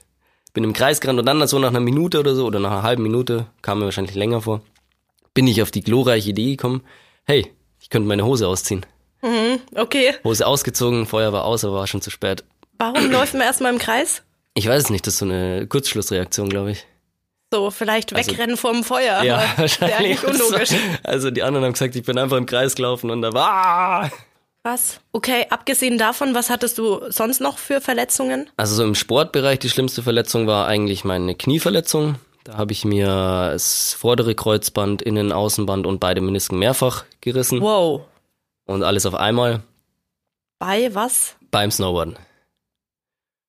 Bin 0.54 0.64
im 0.64 0.74
Kreis 0.74 1.00
gerannt 1.00 1.20
und 1.20 1.26
dann 1.26 1.48
so 1.48 1.60
nach 1.60 1.70
einer 1.70 1.80
Minute 1.80 2.20
oder 2.20 2.36
so, 2.36 2.46
oder 2.46 2.60
nach 2.60 2.72
einer 2.72 2.84
halben 2.84 3.04
Minute, 3.04 3.48
kam 3.62 3.80
mir 3.80 3.86
wahrscheinlich 3.86 4.16
länger 4.16 4.42
vor, 4.42 4.62
bin 5.34 5.48
ich 5.48 5.62
auf 5.62 5.72
die 5.72 5.82
glorreiche 5.82 6.32
Idee 6.32 6.52
gekommen, 6.52 6.82
hey, 7.24 7.48
könnte 7.92 8.08
meine 8.08 8.26
Hose 8.26 8.48
ausziehen. 8.48 8.86
Mhm, 9.22 9.60
okay. 9.76 10.16
Hose 10.24 10.48
ausgezogen, 10.48 11.06
Feuer 11.06 11.32
war 11.32 11.46
aus, 11.46 11.64
aber 11.64 11.76
war 11.76 11.88
schon 11.88 12.02
zu 12.02 12.10
spät. 12.10 12.44
Warum 12.80 13.12
läuft 13.12 13.34
man 13.34 13.44
erstmal 13.44 13.72
im 13.72 13.80
Kreis? 13.80 14.24
Ich 14.56 14.68
weiß 14.68 14.86
es 14.86 14.90
nicht, 14.90 15.06
das 15.06 15.14
ist 15.14 15.20
so 15.20 15.26
eine 15.26 15.68
Kurzschlussreaktion, 15.68 16.50
glaube 16.50 16.72
ich. 16.72 16.86
So, 17.54 17.70
vielleicht 17.70 18.14
also, 18.16 18.32
wegrennen 18.32 18.58
vorm 18.58 18.84
Feuer. 18.84 19.24
Ja, 19.24 19.44
wahrscheinlich. 19.58 20.24
unlogisch. 20.24 20.70
Also 21.04 21.32
die 21.32 21.44
anderen 21.44 21.66
haben 21.66 21.74
gesagt, 21.74 21.96
ich 21.96 22.04
bin 22.04 22.18
einfach 22.18 22.38
im 22.38 22.46
Kreis 22.46 22.76
gelaufen 22.76 23.12
und 23.12 23.22
da 23.22 23.34
war. 23.34 24.10
Was? 24.64 25.00
Okay, 25.12 25.48
abgesehen 25.50 25.98
davon, 25.98 26.34
was 26.34 26.50
hattest 26.50 26.78
du 26.78 27.02
sonst 27.10 27.42
noch 27.42 27.58
für 27.58 27.82
Verletzungen? 27.82 28.50
Also 28.58 28.76
so 28.76 28.84
im 28.84 28.96
Sportbereich 28.96 29.60
die 29.60 29.70
schlimmste 29.70 30.04
Verletzung 30.04 30.48
war 30.48 30.68
eigentlich 30.68 31.04
meine 31.04 31.36
Knieverletzung. 31.36 32.16
Da 32.44 32.58
habe 32.58 32.72
ich 32.72 32.86
mir 32.86 33.08
das 33.52 33.94
vordere 33.94 34.34
Kreuzband, 34.34 35.02
Innen-, 35.02 35.32
Außenband 35.32 35.86
und 35.86 36.00
beide 36.00 36.22
Menisken 36.22 36.58
mehrfach 36.58 37.06
gerissen. 37.22 37.62
Wow. 37.62 38.02
Und 38.66 38.84
alles 38.84 39.06
auf 39.06 39.16
einmal. 39.16 39.62
Bei 40.58 40.94
was? 40.94 41.36
Beim 41.52 41.72
Snowboarden. 41.72 42.18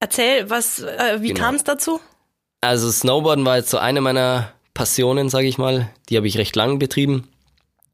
Erzähl, 0.01 0.51
was, 0.51 0.81
äh, 0.81 1.19
wie 1.21 1.29
genau. 1.29 1.41
kam 1.41 1.55
es 1.55 1.65
dazu? 1.65 2.01
Also 2.61 2.91
Snowboarden 2.91 3.45
war 3.45 3.57
jetzt 3.57 3.71
so 3.71 3.79
eine 3.79 4.01
meiner 4.01 4.53
Passionen, 4.75 5.29
sage 5.29 5.47
ich 5.47 5.59
mal. 5.59 5.91
Die 6.09 6.17
habe 6.17 6.27
ich 6.27 6.39
recht 6.39 6.57
lang 6.57 6.79
betrieben 6.79 7.29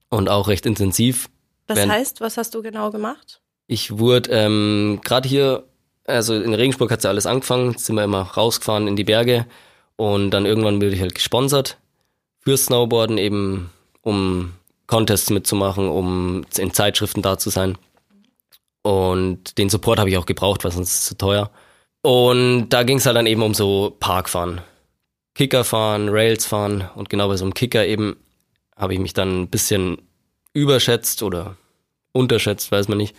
und 0.08 0.28
auch 0.28 0.48
recht 0.48 0.66
intensiv. 0.66 1.28
Das 1.66 1.76
Während 1.76 1.92
heißt, 1.92 2.20
was 2.20 2.36
hast 2.36 2.54
du 2.54 2.62
genau 2.62 2.90
gemacht? 2.90 3.40
Ich 3.66 3.98
wurde 3.98 4.30
ähm, 4.30 5.00
gerade 5.04 5.28
hier, 5.28 5.64
also 6.04 6.34
in 6.34 6.54
Regensburg 6.54 6.90
hat 6.90 7.04
ja 7.04 7.10
alles 7.10 7.26
angefangen, 7.26 7.76
sind 7.76 7.96
wir 7.96 8.04
immer 8.04 8.22
rausgefahren 8.22 8.88
in 8.88 8.96
die 8.96 9.04
Berge 9.04 9.46
und 9.98 10.30
dann 10.30 10.46
irgendwann 10.46 10.76
wurde 10.76 10.94
ich 10.94 11.00
halt 11.00 11.16
gesponsert 11.16 11.76
für 12.38 12.56
Snowboarden, 12.56 13.18
eben 13.18 13.70
um 14.00 14.54
Contests 14.86 15.28
mitzumachen, 15.30 15.88
um 15.88 16.46
in 16.56 16.72
Zeitschriften 16.72 17.20
da 17.20 17.36
zu 17.36 17.50
sein. 17.50 17.76
Und 18.82 19.58
den 19.58 19.68
Support 19.68 19.98
habe 19.98 20.08
ich 20.08 20.16
auch 20.16 20.24
gebraucht, 20.24 20.62
weil 20.62 20.70
sonst 20.70 20.92
ist 20.92 20.98
es 21.00 21.06
zu 21.06 21.18
teuer. 21.18 21.50
Und 22.02 22.68
da 22.68 22.84
ging 22.84 22.98
es 22.98 23.06
halt 23.06 23.16
dann 23.16 23.26
eben 23.26 23.42
um 23.42 23.54
so 23.54 23.96
Parkfahren. 23.98 24.60
Kicker 25.34 25.64
fahren, 25.64 26.08
Rails 26.08 26.46
fahren 26.46 26.88
und 26.94 27.10
genau 27.10 27.26
bei 27.26 27.36
so 27.36 27.44
einem 27.44 27.54
Kicker 27.54 27.84
eben 27.84 28.16
habe 28.76 28.94
ich 28.94 29.00
mich 29.00 29.14
dann 29.14 29.42
ein 29.42 29.48
bisschen 29.48 29.98
überschätzt 30.52 31.24
oder 31.24 31.56
unterschätzt, 32.12 32.70
weiß 32.70 32.86
man 32.86 32.98
nicht. 32.98 33.16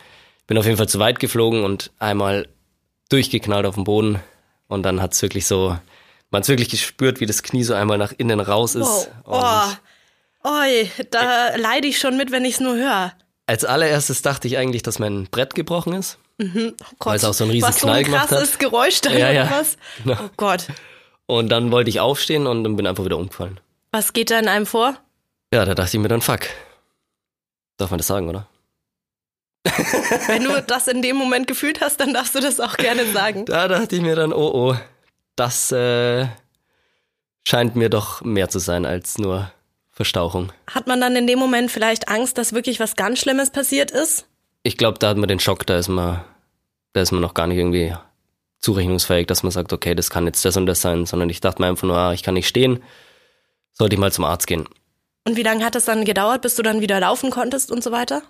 Bin 0.47 0.57
auf 0.57 0.65
jeden 0.65 0.77
Fall 0.77 0.89
zu 0.89 0.99
weit 0.99 1.19
geflogen 1.19 1.65
und 1.65 1.91
einmal 1.99 2.47
durchgeknallt 3.09 3.65
auf 3.65 3.75
den 3.75 3.83
Boden 3.83 4.21
und 4.69 4.83
dann 4.83 5.01
hat 5.01 5.13
es 5.13 5.21
wirklich 5.21 5.45
so 5.45 5.77
man 6.31 6.41
hat 6.41 6.47
wirklich 6.47 6.69
gespürt, 6.69 7.19
wie 7.19 7.25
das 7.25 7.43
Knie 7.43 7.63
so 7.63 7.73
einmal 7.73 7.97
nach 7.97 8.13
innen 8.17 8.39
raus 8.39 8.75
ist. 8.75 9.09
Wow. 9.25 9.77
Oh, 10.43 10.49
Oi, 10.49 10.89
da 11.11 11.55
leide 11.57 11.87
ich 11.87 11.99
schon 11.99 12.15
mit, 12.15 12.31
wenn 12.31 12.45
ich 12.45 12.55
es 12.55 12.59
nur 12.59 12.75
höre. 12.75 13.13
Als 13.45 13.65
allererstes 13.65 14.21
dachte 14.21 14.47
ich 14.47 14.57
eigentlich, 14.57 14.83
dass 14.83 14.99
mein 14.99 15.25
Brett 15.25 15.55
gebrochen 15.55 15.93
ist. 15.93 16.17
Mhm. 16.37 16.75
Oh 16.81 16.85
Gott. 16.99 17.07
Weil 17.07 17.15
es 17.17 17.25
auch 17.25 17.33
so 17.33 17.43
einen 17.43 17.51
riesen 17.51 17.67
was 17.67 17.77
Knall 17.77 18.05
so 18.05 18.11
ein 18.11 18.17
krasses 18.17 18.53
hat. 18.53 18.59
Geräusch 18.59 19.01
dann 19.01 19.17
ja, 19.17 19.31
ja. 19.31 19.51
was? 19.51 19.77
Genau. 20.03 20.17
Oh 20.23 20.29
Gott. 20.37 20.67
Und 21.25 21.49
dann 21.49 21.71
wollte 21.71 21.89
ich 21.89 21.99
aufstehen 21.99 22.47
und 22.47 22.63
dann 22.63 22.75
bin 22.75 22.87
einfach 22.87 23.03
wieder 23.03 23.17
umgefallen. 23.17 23.59
Was 23.91 24.13
geht 24.13 24.31
da 24.31 24.39
in 24.39 24.47
einem 24.47 24.65
vor? 24.65 24.97
Ja, 25.53 25.65
da 25.65 25.75
dachte 25.75 25.97
ich 25.97 26.01
mir 26.01 26.07
dann, 26.07 26.21
fuck. 26.21 26.41
Darf 27.77 27.89
man 27.89 27.97
das 27.97 28.07
sagen, 28.07 28.29
oder? 28.29 28.47
Wenn 30.27 30.43
du 30.43 30.61
das 30.61 30.87
in 30.87 31.01
dem 31.01 31.17
Moment 31.17 31.47
gefühlt 31.47 31.81
hast, 31.81 31.99
dann 31.99 32.13
darfst 32.13 32.33
du 32.35 32.39
das 32.39 32.59
auch 32.59 32.77
gerne 32.77 33.05
sagen. 33.11 33.45
Da 33.45 33.67
dachte 33.67 33.95
ich 33.95 34.01
mir 34.01 34.15
dann, 34.15 34.31
oh 34.31 34.51
oh, 34.53 34.77
das 35.39 35.71
äh, 35.71 36.27
scheint 37.47 37.75
mir 37.75 37.89
doch 37.89 38.21
mehr 38.21 38.49
zu 38.49 38.59
sein 38.59 38.85
als 38.85 39.17
nur 39.17 39.51
Verstauchung. 39.91 40.51
Hat 40.67 40.87
man 40.87 41.01
dann 41.01 41.15
in 41.15 41.27
dem 41.27 41.39
Moment 41.39 41.71
vielleicht 41.71 42.09
Angst, 42.09 42.37
dass 42.37 42.53
wirklich 42.53 42.79
was 42.79 42.95
ganz 42.95 43.19
Schlimmes 43.19 43.51
passiert 43.51 43.91
ist? 43.91 44.25
Ich 44.63 44.77
glaube, 44.77 44.99
da 44.99 45.09
hat 45.09 45.17
man 45.17 45.29
den 45.29 45.39
Schock, 45.39 45.65
da 45.65 45.77
ist 45.77 45.87
man, 45.87 46.23
da 46.93 47.01
ist 47.01 47.11
man 47.11 47.21
noch 47.21 47.33
gar 47.33 47.47
nicht 47.47 47.57
irgendwie 47.57 47.93
zurechnungsfähig, 48.59 49.27
dass 49.27 49.43
man 49.43 49.51
sagt, 49.51 49.71
okay, 49.71 49.95
das 49.95 50.09
kann 50.09 50.25
jetzt 50.25 50.43
das 50.43 50.57
und 50.57 50.65
das 50.65 50.81
sein, 50.81 51.05
sondern 51.05 51.29
ich 51.29 51.39
dachte 51.41 51.61
mir 51.61 51.69
einfach 51.69 51.87
nur, 51.87 51.97
ah, 51.97 52.13
ich 52.13 52.23
kann 52.23 52.33
nicht 52.33 52.47
stehen, 52.47 52.83
sollte 53.71 53.95
ich 53.95 53.99
mal 53.99 54.11
zum 54.11 54.25
Arzt 54.25 54.47
gehen. 54.47 54.67
Und 55.25 55.37
wie 55.37 55.43
lange 55.43 55.63
hat 55.63 55.75
es 55.75 55.85
dann 55.85 56.05
gedauert, 56.05 56.41
bis 56.41 56.55
du 56.55 56.63
dann 56.63 56.81
wieder 56.81 56.99
laufen 56.99 57.29
konntest 57.29 57.71
und 57.71 57.83
so 57.83 57.91
weiter? 57.91 58.21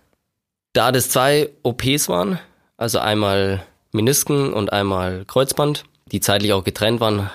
Da 0.74 0.92
das 0.92 1.10
zwei 1.10 1.50
OPs 1.64 2.10
waren, 2.10 2.40
also 2.78 3.00
einmal 3.00 3.66
Menisken 3.92 4.54
und 4.54 4.72
einmal 4.72 5.26
Kreuzband, 5.26 5.86
die 6.12 6.20
zeitlich 6.20 6.54
auch 6.54 6.64
getrennt 6.64 7.00
waren, 7.00 7.30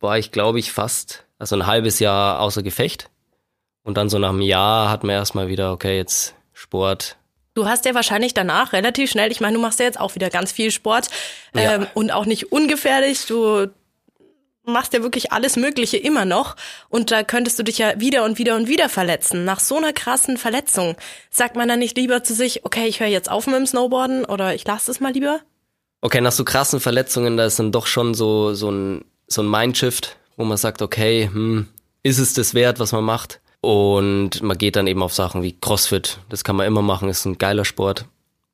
war 0.00 0.18
ich, 0.18 0.32
glaube 0.32 0.58
ich, 0.58 0.72
fast, 0.72 1.24
also 1.38 1.56
ein 1.56 1.66
halbes 1.66 1.98
Jahr 1.98 2.40
außer 2.40 2.62
Gefecht. 2.62 3.10
Und 3.82 3.96
dann 3.96 4.08
so 4.08 4.18
nach 4.18 4.30
einem 4.30 4.42
Jahr 4.42 4.90
hat 4.90 5.04
man 5.04 5.14
erstmal 5.14 5.48
wieder, 5.48 5.72
okay, 5.72 5.96
jetzt 5.96 6.34
Sport. 6.52 7.16
Du 7.54 7.66
hast 7.66 7.84
ja 7.84 7.94
wahrscheinlich 7.94 8.34
danach 8.34 8.72
relativ 8.72 9.10
schnell, 9.10 9.32
ich 9.32 9.40
meine, 9.40 9.56
du 9.56 9.60
machst 9.60 9.80
ja 9.80 9.86
jetzt 9.86 9.98
auch 9.98 10.14
wieder 10.14 10.30
ganz 10.30 10.52
viel 10.52 10.70
Sport 10.70 11.08
Ja. 11.54 11.74
ähm, 11.74 11.86
und 11.94 12.10
auch 12.12 12.26
nicht 12.26 12.52
ungefährlich. 12.52 13.26
Du 13.26 13.66
machst 14.64 14.92
ja 14.92 15.02
wirklich 15.02 15.32
alles 15.32 15.56
Mögliche 15.56 15.96
immer 15.96 16.24
noch 16.24 16.54
und 16.90 17.10
da 17.10 17.22
könntest 17.24 17.58
du 17.58 17.62
dich 17.64 17.78
ja 17.78 17.98
wieder 17.98 18.24
und 18.24 18.38
wieder 18.38 18.54
und 18.56 18.68
wieder 18.68 18.88
verletzen. 18.88 19.44
Nach 19.44 19.58
so 19.58 19.76
einer 19.76 19.92
krassen 19.92 20.36
Verletzung 20.36 20.96
sagt 21.30 21.56
man 21.56 21.66
dann 21.68 21.78
nicht 21.80 21.96
lieber 21.96 22.22
zu 22.22 22.34
sich, 22.34 22.64
okay, 22.64 22.86
ich 22.86 23.00
höre 23.00 23.08
jetzt 23.08 23.30
auf 23.30 23.46
mit 23.46 23.56
dem 23.56 23.66
Snowboarden 23.66 24.24
oder 24.24 24.54
ich 24.54 24.64
lasse 24.66 24.90
es 24.90 25.00
mal 25.00 25.12
lieber? 25.12 25.40
Okay, 26.00 26.20
nach 26.20 26.32
so 26.32 26.44
krassen 26.44 26.80
Verletzungen, 26.80 27.36
da 27.36 27.44
ist 27.44 27.58
dann 27.58 27.72
doch 27.72 27.86
schon 27.86 28.14
so, 28.14 28.54
so 28.54 28.70
ein, 28.70 29.04
so 29.26 29.42
ein 29.42 29.50
Mindshift, 29.50 30.16
wo 30.36 30.44
man 30.44 30.56
sagt, 30.56 30.80
okay, 30.82 31.28
hm, 31.32 31.68
ist 32.02 32.18
es 32.18 32.32
das 32.32 32.54
wert, 32.54 32.80
was 32.80 32.92
man 32.92 33.04
macht? 33.04 33.40
Und 33.60 34.42
man 34.42 34.56
geht 34.56 34.76
dann 34.76 34.86
eben 34.86 35.02
auf 35.02 35.12
Sachen 35.12 35.42
wie 35.42 35.52
CrossFit. 35.52 36.18
Das 36.30 36.44
kann 36.44 36.56
man 36.56 36.66
immer 36.66 36.82
machen, 36.82 37.10
ist 37.10 37.26
ein 37.26 37.36
geiler 37.36 37.66
Sport, 37.66 38.06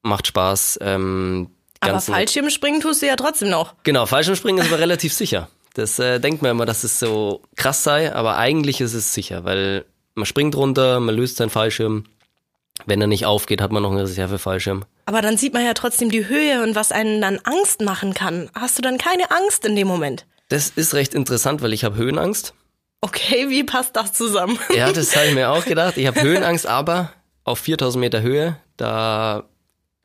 macht 0.02 0.26
Spaß. 0.26 0.80
Ähm, 0.82 1.50
Aber 1.78 2.00
Fallschirmspringen 2.00 2.80
tust 2.80 3.02
du 3.02 3.06
ja 3.06 3.14
trotzdem 3.14 3.50
noch. 3.50 3.74
Genau, 3.84 4.06
Fallschirmspringen 4.06 4.64
ist 4.64 4.72
aber 4.72 4.80
relativ 4.80 5.12
sicher. 5.12 5.48
Das 5.74 5.98
äh, 5.98 6.18
denkt 6.18 6.42
man 6.42 6.52
immer, 6.52 6.66
dass 6.66 6.82
es 6.84 6.98
so 6.98 7.42
krass 7.54 7.84
sei, 7.84 8.12
aber 8.12 8.38
eigentlich 8.38 8.80
ist 8.80 8.94
es 8.94 9.12
sicher, 9.12 9.44
weil 9.44 9.84
man 10.14 10.26
springt 10.26 10.56
runter, 10.56 10.98
man 11.00 11.14
löst 11.14 11.36
seinen 11.36 11.50
Fallschirm. 11.50 12.04
Wenn 12.84 13.00
er 13.00 13.06
nicht 13.06 13.26
aufgeht, 13.26 13.60
hat 13.60 13.72
man 13.72 13.82
noch 13.82 13.90
einen 13.90 14.00
Reservefallschirm. 14.00 14.84
Aber 15.06 15.22
dann 15.22 15.36
sieht 15.36 15.54
man 15.54 15.64
ja 15.64 15.74
trotzdem 15.74 16.10
die 16.10 16.28
Höhe 16.28 16.62
und 16.62 16.74
was 16.74 16.92
einen 16.92 17.20
dann 17.20 17.38
Angst 17.44 17.80
machen 17.80 18.12
kann. 18.14 18.50
Hast 18.54 18.76
du 18.78 18.82
dann 18.82 18.98
keine 18.98 19.30
Angst 19.30 19.64
in 19.64 19.74
dem 19.76 19.88
Moment? 19.88 20.26
Das 20.48 20.68
ist 20.70 20.94
recht 20.94 21.14
interessant, 21.14 21.62
weil 21.62 21.72
ich 21.72 21.84
habe 21.84 21.96
Höhenangst. 21.96 22.54
Okay, 23.00 23.48
wie 23.48 23.64
passt 23.64 23.96
das 23.96 24.12
zusammen? 24.12 24.58
Ja, 24.74 24.92
das 24.92 25.16
habe 25.16 25.26
ich 25.26 25.34
mir 25.34 25.50
auch 25.50 25.64
gedacht. 25.66 25.96
Ich 25.96 26.06
habe 26.06 26.20
Höhenangst, 26.20 26.66
aber 26.66 27.12
auf 27.44 27.58
4000 27.60 28.00
Meter 28.00 28.22
Höhe, 28.22 28.56
da 28.76 29.44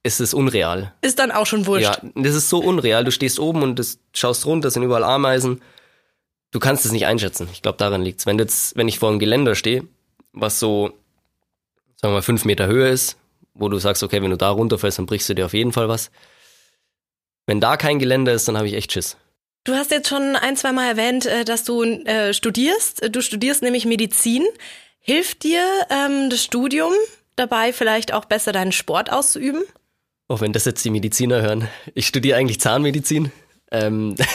ist 0.03 0.19
es 0.19 0.33
unreal. 0.33 0.93
Ist 1.01 1.19
dann 1.19 1.31
auch 1.31 1.45
schon 1.45 1.65
wurscht. 1.65 1.83
Ja, 1.85 1.97
das 2.15 2.35
ist 2.35 2.49
so 2.49 2.59
unreal. 2.59 3.03
Du 3.03 3.11
stehst 3.11 3.39
oben 3.39 3.61
und 3.61 3.77
das, 3.77 3.99
schaust 4.13 4.45
runter, 4.45 4.67
es 4.69 4.73
sind 4.73 4.83
überall 4.83 5.03
Ameisen. 5.03 5.61
Du 6.51 6.59
kannst 6.59 6.85
es 6.85 6.91
nicht 6.91 7.05
einschätzen. 7.05 7.47
Ich 7.53 7.61
glaube, 7.61 7.77
daran 7.77 8.01
liegt's. 8.01 8.25
Wenn 8.25 8.37
jetzt, 8.37 8.75
wenn 8.75 8.87
ich 8.87 8.99
vor 8.99 9.09
einem 9.09 9.19
Geländer 9.19 9.55
stehe, 9.55 9.83
was 10.33 10.59
so, 10.59 10.91
sagen 12.01 12.13
wir 12.13 12.17
mal, 12.17 12.21
fünf 12.21 12.45
Meter 12.45 12.67
Höhe 12.67 12.89
ist, 12.89 13.17
wo 13.53 13.69
du 13.69 13.77
sagst, 13.77 14.03
okay, 14.03 14.21
wenn 14.21 14.31
du 14.31 14.37
da 14.37 14.49
runterfällst, 14.49 14.97
dann 14.97 15.05
brichst 15.05 15.29
du 15.29 15.35
dir 15.35 15.45
auf 15.45 15.53
jeden 15.53 15.71
Fall 15.71 15.87
was. 15.89 16.11
Wenn 17.45 17.59
da 17.59 17.77
kein 17.77 17.99
Geländer 17.99 18.33
ist, 18.33 18.47
dann 18.47 18.57
habe 18.57 18.67
ich 18.67 18.73
echt 18.73 18.91
Schiss. 18.91 19.17
Du 19.63 19.73
hast 19.73 19.91
jetzt 19.91 20.09
schon 20.09 20.35
ein, 20.35 20.57
zwei 20.57 20.71
Mal 20.71 20.87
erwähnt, 20.87 21.25
äh, 21.25 21.45
dass 21.45 21.63
du 21.63 21.83
äh, 21.83 22.33
studierst. 22.33 23.13
Du 23.13 23.21
studierst 23.21 23.61
nämlich 23.61 23.85
Medizin. 23.85 24.45
Hilft 24.99 25.43
dir 25.43 25.63
ähm, 25.89 26.29
das 26.29 26.43
Studium 26.43 26.93
dabei, 27.35 27.73
vielleicht 27.73 28.13
auch 28.13 28.25
besser 28.25 28.51
deinen 28.51 28.71
Sport 28.71 29.11
auszuüben? 29.11 29.63
Auch 30.27 30.41
wenn 30.41 30.53
das 30.53 30.65
jetzt 30.65 30.83
die 30.85 30.89
Mediziner 30.89 31.41
hören. 31.41 31.67
Ich 31.93 32.07
studiere 32.07 32.37
eigentlich 32.37 32.59
Zahnmedizin. 32.59 33.31
Ähm, 33.71 34.15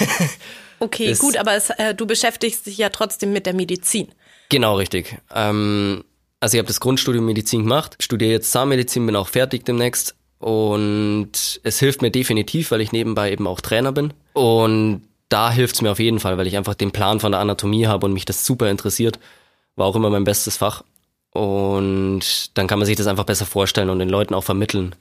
Okay, 0.79 1.15
gut, 1.15 1.37
aber 1.37 1.55
es, 1.55 1.71
äh, 1.71 1.95
du 1.95 2.07
beschäftigst 2.07 2.67
dich 2.67 2.79
ja 2.79 2.91
trotzdem 2.91 3.33
mit 3.33 3.47
der 3.47 3.55
Medizin. 3.55 4.09
Genau, 4.49 4.77
richtig. 4.77 5.17
Ähm, 5.35 6.05
also 6.41 6.57
ich 6.57 6.59
habe 6.59 6.69
das 6.69 6.81
Grundstudium 6.81 7.25
Medizin 7.25 7.63
gemacht, 7.63 7.97
studiere 8.01 8.33
jetzt 8.33 8.51
Zahnmedizin, 8.53 9.07
bin 9.07 9.17
auch 9.17 9.29
fertig 9.29 9.65
demnächst 9.65 10.15
und 10.39 11.61
es 11.63 11.79
hilft 11.79 12.03
mir 12.03 12.11
definitiv, 12.11 12.71
weil 12.71 12.81
ich 12.81 12.93
nebenbei 12.93 13.33
eben 13.33 13.47
auch 13.47 13.61
Trainer 13.61 13.93
bin 13.93 14.13
und 14.33 15.03
da 15.29 15.51
hilft's 15.51 15.83
mir 15.83 15.91
auf 15.91 15.99
jeden 15.99 16.21
Fall, 16.21 16.39
weil 16.39 16.47
ich 16.47 16.57
einfach 16.57 16.75
den 16.75 16.93
Plan 16.93 17.21
von 17.21 17.33
der 17.33 17.41
Anatomie 17.41 17.87
habe 17.87 18.07
und 18.07 18.13
mich 18.13 18.25
das 18.25 18.47
super 18.47 18.71
interessiert. 18.71 19.19
War 19.75 19.87
auch 19.87 19.97
immer 19.97 20.11
mein 20.11 20.25
bestes 20.25 20.57
Fach 20.57 20.85
und 21.33 22.57
dann 22.57 22.67
kann 22.67 22.79
man 22.79 22.87
sich 22.87 22.97
das 22.97 23.07
einfach 23.07 23.25
besser 23.25 23.47
vorstellen 23.47 23.91
und 23.91 23.99
den 23.99 24.09
Leuten 24.09 24.35
auch 24.35 24.45
vermitteln. 24.45 24.95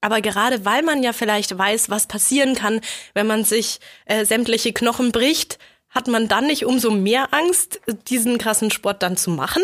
Aber 0.00 0.20
gerade 0.20 0.64
weil 0.64 0.82
man 0.82 1.02
ja 1.02 1.12
vielleicht 1.12 1.56
weiß, 1.56 1.90
was 1.90 2.06
passieren 2.06 2.54
kann, 2.54 2.80
wenn 3.14 3.26
man 3.26 3.44
sich 3.44 3.80
äh, 4.06 4.24
sämtliche 4.24 4.72
Knochen 4.72 5.12
bricht, 5.12 5.58
hat 5.90 6.08
man 6.08 6.28
dann 6.28 6.46
nicht 6.46 6.64
umso 6.64 6.90
mehr 6.90 7.34
Angst, 7.34 7.80
diesen 8.08 8.38
krassen 8.38 8.70
Sport 8.70 9.02
dann 9.02 9.16
zu 9.16 9.30
machen? 9.30 9.62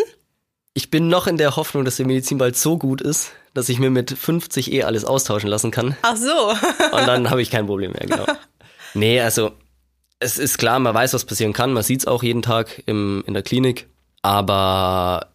Ich 0.77 0.91
bin 0.91 1.07
noch 1.07 1.25
in 1.25 1.37
der 1.37 1.55
Hoffnung, 1.55 1.85
dass 1.85 1.95
die 1.95 2.03
Medizin 2.03 2.37
bald 2.37 2.55
so 2.55 2.77
gut 2.77 3.01
ist, 3.01 3.31
dass 3.55 3.67
ich 3.67 3.79
mir 3.79 3.89
mit 3.89 4.11
50 4.11 4.71
eh 4.71 4.83
alles 4.83 5.05
austauschen 5.05 5.49
lassen 5.49 5.71
kann. 5.71 5.97
Ach 6.03 6.15
so. 6.15 6.29
Und 6.95 7.07
dann 7.07 7.31
habe 7.31 7.41
ich 7.41 7.49
kein 7.49 7.65
Problem 7.65 7.93
mehr, 7.93 8.05
genau. 8.05 8.27
Nee, 8.93 9.19
also 9.19 9.53
es 10.19 10.37
ist 10.37 10.59
klar, 10.59 10.77
man 10.77 10.93
weiß, 10.93 11.15
was 11.15 11.25
passieren 11.25 11.51
kann. 11.51 11.73
Man 11.73 11.81
sieht's 11.81 12.05
auch 12.05 12.21
jeden 12.21 12.43
Tag 12.43 12.83
im, 12.85 13.23
in 13.25 13.33
der 13.33 13.41
Klinik. 13.41 13.87
Aber 14.21 15.29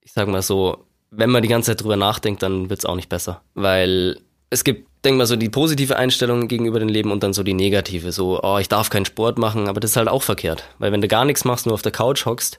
ich 0.00 0.12
sag 0.14 0.26
mal 0.26 0.42
so, 0.42 0.84
wenn 1.12 1.30
man 1.30 1.44
die 1.44 1.48
ganze 1.48 1.70
Zeit 1.70 1.80
drüber 1.80 1.94
nachdenkt, 1.94 2.42
dann 2.42 2.68
wird's 2.68 2.84
auch 2.84 2.96
nicht 2.96 3.08
besser. 3.08 3.40
Weil 3.54 4.18
es 4.50 4.64
gibt, 4.64 4.88
denk 5.04 5.16
mal 5.16 5.26
so, 5.26 5.36
die 5.36 5.48
positive 5.48 5.94
Einstellung 5.94 6.48
gegenüber 6.48 6.80
dem 6.80 6.88
Leben 6.88 7.12
und 7.12 7.22
dann 7.22 7.34
so 7.34 7.44
die 7.44 7.54
negative. 7.54 8.10
So, 8.10 8.42
oh, 8.42 8.58
ich 8.58 8.68
darf 8.68 8.90
keinen 8.90 9.06
Sport 9.06 9.38
machen, 9.38 9.68
aber 9.68 9.78
das 9.78 9.92
ist 9.92 9.96
halt 9.96 10.08
auch 10.08 10.24
verkehrt. 10.24 10.64
Weil 10.80 10.90
wenn 10.90 11.02
du 11.02 11.06
gar 11.06 11.24
nichts 11.24 11.44
machst, 11.44 11.66
nur 11.66 11.74
auf 11.74 11.82
der 11.82 11.92
Couch 11.92 12.26
hockst, 12.26 12.58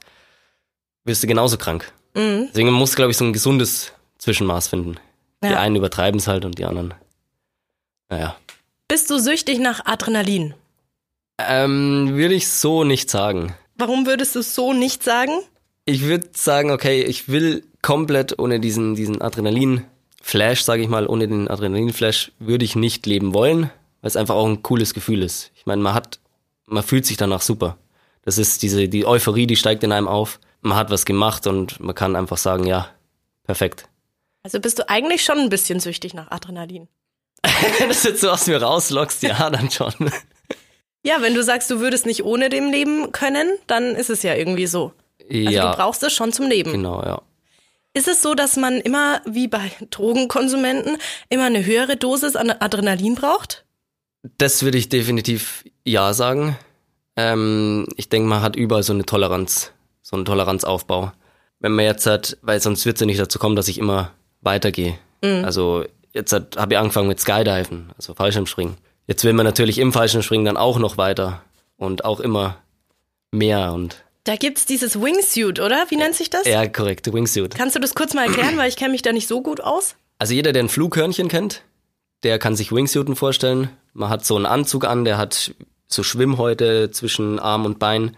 wirst 1.04 1.22
du 1.22 1.28
genauso 1.28 1.58
krank. 1.58 1.92
Mhm. 2.14 2.48
Deswegen 2.50 2.72
muss, 2.72 2.96
glaube 2.96 3.12
ich, 3.12 3.18
so 3.18 3.26
ein 3.26 3.34
gesundes 3.34 3.92
Zwischenmaß 4.18 4.68
finden. 4.68 4.96
Die 5.44 5.48
Ja. 5.50 5.60
einen 5.60 5.76
übertreiben's 5.76 6.28
halt 6.28 6.44
und 6.46 6.58
die 6.58 6.66
anderen. 6.66 6.94
Naja. 8.10 8.36
Bist 8.88 9.10
du 9.10 9.20
süchtig 9.20 9.60
nach 9.60 9.86
Adrenalin? 9.86 10.54
Ähm, 11.38 12.10
würde 12.16 12.34
ich 12.36 12.50
so 12.50 12.84
nicht 12.84 13.10
sagen. 13.10 13.54
Warum 13.78 14.06
würdest 14.06 14.36
du 14.36 14.40
es 14.40 14.56
so 14.56 14.74
nicht 14.74 15.04
sagen? 15.04 15.32
Ich 15.86 16.02
würde 16.02 16.30
sagen, 16.34 16.72
okay, 16.72 17.02
ich 17.04 17.30
will 17.30 17.64
komplett 17.82 18.38
ohne 18.40 18.60
diesen, 18.60 18.96
diesen 18.96 19.22
Adrenalin-Flash, 19.22 20.64
sage 20.64 20.82
ich 20.82 20.90
mal, 20.90 21.08
ohne 21.08 21.28
den 21.28 21.48
Adrenalin-Flash 21.48 22.32
würde 22.40 22.66
ich 22.66 22.76
nicht 22.76 23.06
leben 23.06 23.34
wollen, 23.34 23.64
weil 24.02 24.08
es 24.10 24.18
einfach 24.18 24.36
auch 24.36 24.48
ein 24.48 24.64
cooles 24.64 24.94
Gefühl 24.94 25.24
ist. 25.24 25.52
Ich 25.56 25.66
meine, 25.66 25.82
man 25.82 25.94
hat, 25.94 26.20
man 26.66 26.84
fühlt 26.84 27.06
sich 27.06 27.16
danach 27.18 27.42
super. 27.42 27.78
Das 28.26 28.38
ist 28.38 28.62
diese, 28.62 28.90
die 28.90 29.06
Euphorie, 29.06 29.48
die 29.48 29.56
steigt 29.56 29.84
in 29.84 29.92
einem 29.94 30.08
auf. 30.10 30.40
Man 30.62 30.78
hat 30.78 30.90
was 30.90 31.06
gemacht 31.06 31.48
und 31.48 31.80
man 31.80 31.96
kann 31.96 32.16
einfach 32.16 32.38
sagen, 32.38 32.66
ja, 32.66 32.90
perfekt. 33.44 33.88
Also 34.44 34.60
bist 34.60 34.80
du 34.80 34.90
eigentlich 34.90 35.24
schon 35.24 35.40
ein 35.40 35.50
bisschen 35.50 35.80
süchtig 35.80 36.14
nach 36.14 36.32
Adrenalin. 36.32 36.88
Wenn 37.44 37.80
du 37.80 37.88
das 37.88 38.04
jetzt 38.04 38.22
so 38.22 38.30
aus 38.30 38.48
mir 38.48 38.62
rauslockst, 38.62 39.24
ja, 39.24 39.50
dann 39.50 39.72
schon. 39.72 39.94
Ja, 41.06 41.22
wenn 41.22 41.34
du 41.34 41.42
sagst, 41.44 41.72
du 41.72 41.80
würdest 41.80 42.06
nicht 42.06 42.26
ohne 42.26 42.50
dem 42.50 42.72
leben 42.72 43.14
können, 43.14 43.48
dann 43.68 43.96
ist 43.96 44.10
es 44.10 44.22
ja 44.22 44.36
irgendwie 44.36 44.68
so. 44.68 44.92
Also 45.22 45.38
ja, 45.38 45.72
du 45.72 45.78
brauchst 45.78 46.04
es 46.04 46.14
schon 46.14 46.34
zum 46.34 46.48
Leben. 46.48 46.72
genau, 46.72 47.02
ja. 47.04 47.22
Ist 47.94 48.08
es 48.08 48.22
so, 48.22 48.36
dass 48.36 48.56
man 48.56 48.80
immer, 48.82 49.22
wie 49.26 49.48
bei 49.48 49.72
Drogenkonsumenten, 49.90 50.98
immer 51.30 51.46
eine 51.46 51.66
höhere 51.66 51.96
Dosis 51.96 52.36
an 52.36 52.52
Adrenalin 52.52 53.16
braucht? 53.16 53.66
Das 54.38 54.64
würde 54.64 54.78
ich 54.78 54.90
definitiv 54.90 55.64
ja 55.86 56.14
sagen. 56.14 56.58
Ähm, 57.16 57.88
ich 57.96 58.10
denke, 58.10 58.28
man 58.28 58.42
hat 58.42 58.56
überall 58.56 58.84
so 58.84 58.94
eine 58.94 59.06
Toleranz, 59.06 59.72
so 60.10 60.16
einen 60.16 60.26
Toleranzaufbau. 60.26 61.12
Wenn 61.60 61.74
man 61.74 61.86
jetzt 61.86 62.06
hat, 62.06 62.38
weil 62.42 62.62
sonst 62.62 62.86
wird 62.86 62.96
es 62.96 63.02
ja 63.02 63.06
nicht 63.06 63.20
dazu 63.20 63.38
kommen, 63.38 63.56
dass 63.56 63.68
ich 63.68 63.78
immer 63.78 64.12
weitergehe. 64.42 64.98
Also 65.22 65.84
jetzt 66.14 66.32
hat- 66.32 66.56
habe 66.58 66.74
ich 66.74 66.80
angefangen 66.80 67.10
mit 67.10 67.20
Skydiven, 67.20 67.90
also 67.98 68.14
Fallschirmspringen. 68.14 68.78
Jetzt 69.08 69.24
will 69.26 69.34
man 69.34 69.46
natürlich 69.46 69.78
im 69.78 69.92
Fallschirmspringen 69.92 70.46
dann 70.46 70.56
auch 70.58 70.80
noch 70.80 70.98
weiter 70.98 71.42
und 71.78 72.06
auch 72.06 72.22
immer 72.22 72.58
mehr 73.32 73.74
und 73.74 74.04
Da 74.24 74.36
gibt's 74.36 74.66
dieses 74.66 75.02
Wingsuit, 75.02 75.60
oder? 75.60 75.86
Wie 75.90 75.96
nennt 75.98 76.16
sich 76.16 76.30
das? 76.30 76.46
ja, 76.46 76.66
korrekt, 76.68 77.12
Wingsuit. 77.12 77.56
Kannst 77.56 77.76
du 77.76 77.80
das 77.80 77.96
kurz 77.96 78.14
mal 78.14 78.26
erklären, 78.28 78.58
weil 78.58 78.70
ich 78.70 78.76
kenne 78.78 78.92
mich 78.92 79.02
da 79.02 79.12
nicht 79.12 79.28
so 79.28 79.42
gut 79.42 79.60
aus? 79.62 79.96
Also 80.20 80.34
jeder, 80.34 80.54
der 80.54 80.64
ein 80.64 80.70
Flughörnchen 80.70 81.28
kennt, 81.28 81.64
der 82.24 82.40
kann 82.40 82.56
sich 82.56 82.72
Wingsuiten 82.72 83.16
vorstellen. 83.16 83.70
Man 83.94 84.10
hat 84.10 84.26
so 84.26 84.36
einen 84.36 84.46
Anzug 84.46 84.86
an, 84.86 85.04
der 85.06 85.18
hat 85.18 85.54
so 85.88 86.04
Schwimmhäute 86.04 86.92
zwischen 86.92 87.40
Arm 87.40 87.66
und 87.66 87.80
Bein. 87.80 88.16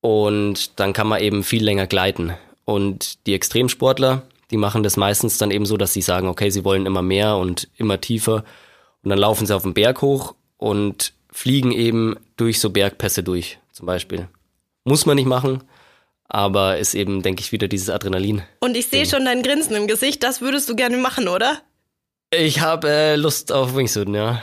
Und 0.00 0.78
dann 0.78 0.92
kann 0.92 1.08
man 1.08 1.20
eben 1.20 1.42
viel 1.42 1.64
länger 1.64 1.86
gleiten. 1.86 2.32
Und 2.64 3.26
die 3.26 3.34
Extremsportler, 3.34 4.22
Die 4.50 4.56
machen 4.56 4.82
das 4.82 4.96
meistens 4.96 5.36
dann 5.38 5.50
eben 5.50 5.66
so, 5.66 5.76
dass 5.76 5.92
sie 5.92 6.00
sagen, 6.00 6.28
okay, 6.28 6.50
sie 6.50 6.64
wollen 6.64 6.86
immer 6.86 7.02
mehr 7.02 7.36
und 7.36 7.68
immer 7.76 8.00
tiefer. 8.00 8.44
Und 9.02 9.10
dann 9.10 9.18
laufen 9.18 9.46
sie 9.46 9.54
auf 9.54 9.62
den 9.62 9.74
Berg 9.74 10.00
hoch 10.00 10.34
und 10.56 11.12
fliegen 11.30 11.70
eben 11.72 12.16
durch 12.36 12.58
so 12.60 12.70
Bergpässe 12.70 13.22
durch, 13.22 13.58
zum 13.72 13.86
Beispiel. 13.86 14.28
Muss 14.84 15.04
man 15.04 15.16
nicht 15.16 15.26
machen, 15.26 15.62
aber 16.28 16.78
ist 16.78 16.94
eben, 16.94 17.22
denke 17.22 17.42
ich, 17.42 17.52
wieder 17.52 17.68
dieses 17.68 17.90
Adrenalin. 17.90 18.42
Und 18.60 18.76
ich 18.76 18.88
sehe 18.88 19.06
schon 19.06 19.24
dein 19.26 19.42
Grinsen 19.42 19.76
im 19.76 19.86
Gesicht, 19.86 20.22
das 20.22 20.40
würdest 20.40 20.68
du 20.68 20.76
gerne 20.76 20.96
machen, 20.96 21.28
oder? 21.28 21.60
Ich 22.30 22.60
habe 22.60 22.88
äh, 22.88 23.16
Lust 23.16 23.52
auf 23.52 23.76
Wingsuit, 23.76 24.08
ja. 24.08 24.42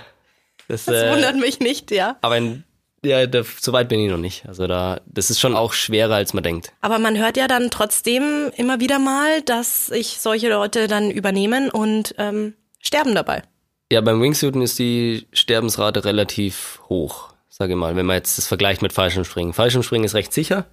Das, 0.68 0.86
das 0.86 0.96
äh, 0.96 1.12
wundert 1.12 1.36
mich 1.36 1.60
nicht, 1.60 1.92
ja. 1.92 2.18
Aber 2.22 2.36
ein, 2.36 2.64
ja, 3.06 3.28
da, 3.28 3.44
so 3.60 3.74
weit 3.74 3.90
bin 3.90 4.00
ich 4.00 4.10
noch 4.10 4.18
nicht. 4.18 4.48
Also 4.48 4.68
da, 4.68 5.02
das 5.06 5.30
ist 5.30 5.40
schon 5.40 5.56
auch 5.56 5.74
schwerer, 5.74 6.16
als 6.16 6.34
man 6.34 6.44
denkt. 6.44 6.74
Aber 6.82 7.00
man 7.00 7.18
hört 7.18 7.38
ja 7.38 7.48
dann 7.48 7.70
trotzdem 7.72 8.52
immer 8.56 8.80
wieder 8.80 9.00
mal, 9.00 9.42
dass 9.42 9.88
sich 9.88 10.20
solche 10.20 10.50
Leute 10.50 10.88
dann 10.88 11.12
übernehmen 11.12 11.70
und 11.70 12.16
ähm, 12.18 12.56
sterben 12.82 13.16
dabei. 13.16 13.44
Ja, 13.92 14.02
beim 14.02 14.22
Wingsuiten 14.22 14.62
ist 14.62 14.80
die 14.80 15.28
Sterbensrate 15.32 16.06
relativ 16.06 16.82
hoch, 16.90 17.34
sage 17.50 17.74
ich 17.74 17.80
mal, 17.80 17.96
wenn 17.96 18.06
man 18.06 18.16
jetzt 18.16 18.38
das 18.38 18.48
vergleicht 18.48 18.82
mit 18.82 18.94
Fallschirmspringen. 18.94 19.54
Fallschirmspringen 19.54 20.06
ist 20.06 20.16
recht 20.16 20.34
sicher, 20.34 20.66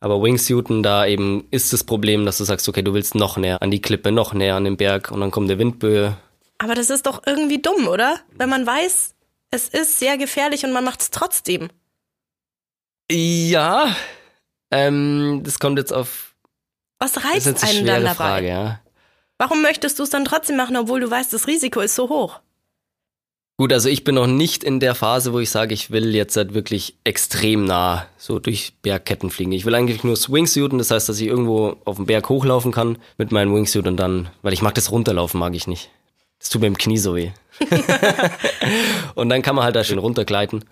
aber 0.00 0.22
Wingsuiten, 0.22 0.82
da 0.82 1.06
eben 1.06 1.46
ist 1.50 1.72
das 1.72 1.84
Problem, 1.84 2.24
dass 2.24 2.38
du 2.38 2.44
sagst, 2.44 2.68
okay, 2.68 2.82
du 2.82 2.94
willst 2.94 3.14
noch 3.14 3.36
näher 3.36 3.60
an 3.60 3.70
die 3.70 3.82
Klippe, 3.82 4.12
noch 4.12 4.32
näher 4.32 4.54
an 4.54 4.64
den 4.64 4.76
Berg 4.76 5.10
und 5.10 5.20
dann 5.20 5.30
kommt 5.30 5.50
der 5.50 5.58
Windböe. 5.58 6.16
Aber 6.58 6.74
das 6.74 6.88
ist 6.88 7.06
doch 7.06 7.22
irgendwie 7.26 7.60
dumm, 7.60 7.86
oder? 7.86 8.18
Wenn 8.36 8.48
man 8.48 8.66
weiß, 8.66 9.14
es 9.50 9.68
ist 9.68 9.98
sehr 9.98 10.18
gefährlich 10.18 10.64
und 10.64 10.72
man 10.72 10.84
macht 10.84 11.00
es 11.00 11.10
trotzdem. 11.10 11.68
Ja, 13.10 13.94
ähm, 14.70 15.42
das 15.44 15.58
kommt 15.58 15.78
jetzt 15.78 15.92
auf. 15.92 16.34
Was 16.98 17.24
reizt 17.24 17.46
das 17.46 17.46
ist 17.46 17.46
jetzt 17.46 17.64
einen 17.64 17.88
eine 17.88 17.92
dann 17.92 18.02
dabei? 18.04 18.14
Frage, 18.14 18.48
ja. 18.48 18.80
Warum 19.38 19.62
möchtest 19.62 19.98
du 19.98 20.02
es 20.02 20.10
dann 20.10 20.24
trotzdem 20.24 20.56
machen, 20.56 20.76
obwohl 20.76 21.00
du 21.00 21.10
weißt, 21.10 21.32
das 21.32 21.46
Risiko 21.46 21.80
ist 21.80 21.94
so 21.94 22.08
hoch? 22.08 22.40
Gut, 23.56 23.72
also 23.72 23.88
ich 23.88 24.04
bin 24.04 24.14
noch 24.14 24.28
nicht 24.28 24.62
in 24.62 24.78
der 24.78 24.94
Phase, 24.94 25.32
wo 25.32 25.40
ich 25.40 25.50
sage, 25.50 25.74
ich 25.74 25.90
will 25.90 26.14
jetzt 26.14 26.36
halt 26.36 26.54
wirklich 26.54 26.96
extrem 27.02 27.64
nah 27.64 28.06
so 28.16 28.38
durch 28.38 28.74
Bergketten 28.82 29.30
fliegen. 29.30 29.50
Ich 29.50 29.64
will 29.64 29.74
eigentlich 29.74 30.04
nur 30.04 30.16
Swingsuiten, 30.16 30.78
das 30.78 30.92
heißt, 30.92 31.08
dass 31.08 31.18
ich 31.18 31.26
irgendwo 31.26 31.76
auf 31.84 31.96
den 31.96 32.06
Berg 32.06 32.28
hochlaufen 32.28 32.70
kann 32.70 32.98
mit 33.16 33.32
meinem 33.32 33.52
Wingsuit 33.52 33.88
und 33.88 33.96
dann, 33.96 34.28
weil 34.42 34.52
ich 34.52 34.62
mag 34.62 34.74
das 34.74 34.92
runterlaufen, 34.92 35.40
mag 35.40 35.54
ich 35.56 35.66
nicht. 35.66 35.90
Das 36.38 36.50
tut 36.50 36.60
mir 36.60 36.68
im 36.68 36.78
Knie 36.78 36.98
so 36.98 37.16
weh. 37.16 37.32
und 39.14 39.28
dann 39.28 39.42
kann 39.42 39.54
man 39.54 39.64
halt 39.64 39.76
da 39.76 39.84
schön 39.84 39.98
runtergleiten, 39.98 40.64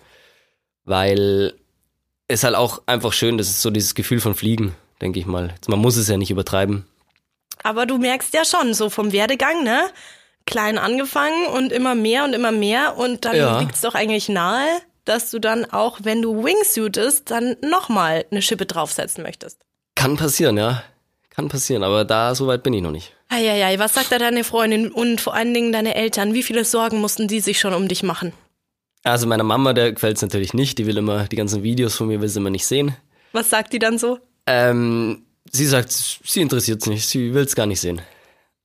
weil 0.84 1.54
es 2.28 2.44
halt 2.44 2.54
auch 2.54 2.82
einfach 2.86 3.12
schön, 3.12 3.38
das 3.38 3.48
ist 3.48 3.62
so 3.62 3.70
dieses 3.70 3.94
Gefühl 3.94 4.20
von 4.20 4.34
Fliegen, 4.34 4.74
denke 5.00 5.18
ich 5.18 5.26
mal. 5.26 5.54
Man 5.68 5.78
muss 5.78 5.96
es 5.96 6.08
ja 6.08 6.16
nicht 6.16 6.30
übertreiben. 6.30 6.86
Aber 7.62 7.86
du 7.86 7.98
merkst 7.98 8.34
ja 8.34 8.44
schon, 8.44 8.74
so 8.74 8.90
vom 8.90 9.12
Werdegang, 9.12 9.64
ne? 9.64 9.88
Klein 10.44 10.78
angefangen 10.78 11.46
und 11.46 11.72
immer 11.72 11.94
mehr 11.94 12.24
und 12.24 12.32
immer 12.32 12.52
mehr 12.52 12.96
und 12.96 13.24
dann 13.24 13.36
Ja. 13.36 13.58
liegt's 13.58 13.80
doch 13.80 13.94
eigentlich 13.94 14.28
nahe, 14.28 14.68
dass 15.04 15.30
du 15.30 15.38
dann 15.40 15.64
auch, 15.64 15.98
wenn 16.02 16.22
du 16.22 16.44
Wingsuitest, 16.44 17.30
dann 17.30 17.56
nochmal 17.62 18.24
eine 18.30 18.42
Schippe 18.42 18.66
draufsetzen 18.66 19.22
möchtest. 19.24 19.60
Kann 19.96 20.16
passieren, 20.16 20.56
ja. 20.58 20.82
Kann 21.30 21.48
passieren, 21.48 21.82
aber 21.82 22.04
da 22.04 22.34
so 22.34 22.46
weit 22.46 22.62
bin 22.62 22.74
ich 22.74 22.82
noch 22.82 22.90
nicht. 22.92 23.15
Eieiei, 23.28 23.78
was 23.78 23.94
sagt 23.94 24.12
da 24.12 24.18
deine 24.18 24.44
Freundin 24.44 24.90
und 24.90 25.20
vor 25.20 25.34
allen 25.34 25.52
Dingen 25.52 25.72
deine 25.72 25.94
Eltern? 25.94 26.34
Wie 26.34 26.42
viele 26.42 26.64
Sorgen 26.64 27.00
mussten 27.00 27.28
die 27.28 27.40
sich 27.40 27.58
schon 27.58 27.74
um 27.74 27.88
dich 27.88 28.02
machen? 28.02 28.32
Also 29.02 29.26
meiner 29.26 29.44
Mama, 29.44 29.72
der 29.72 29.92
gefällt 29.92 30.16
es 30.16 30.22
natürlich 30.22 30.54
nicht. 30.54 30.78
Die 30.78 30.86
will 30.86 30.96
immer 30.96 31.24
die 31.24 31.36
ganzen 31.36 31.62
Videos 31.62 31.96
von 31.96 32.08
mir, 32.08 32.20
will 32.20 32.28
sie 32.28 32.38
immer 32.38 32.50
nicht 32.50 32.66
sehen. 32.66 32.96
Was 33.32 33.50
sagt 33.50 33.72
die 33.72 33.78
dann 33.78 33.98
so? 33.98 34.18
Ähm, 34.46 35.24
sie 35.50 35.66
sagt, 35.66 35.92
sie 35.92 36.40
interessiert 36.40 36.82
es 36.82 36.86
nicht, 36.88 37.06
sie 37.06 37.34
will 37.34 37.44
es 37.44 37.54
gar 37.54 37.66
nicht 37.66 37.80
sehen. 37.80 38.00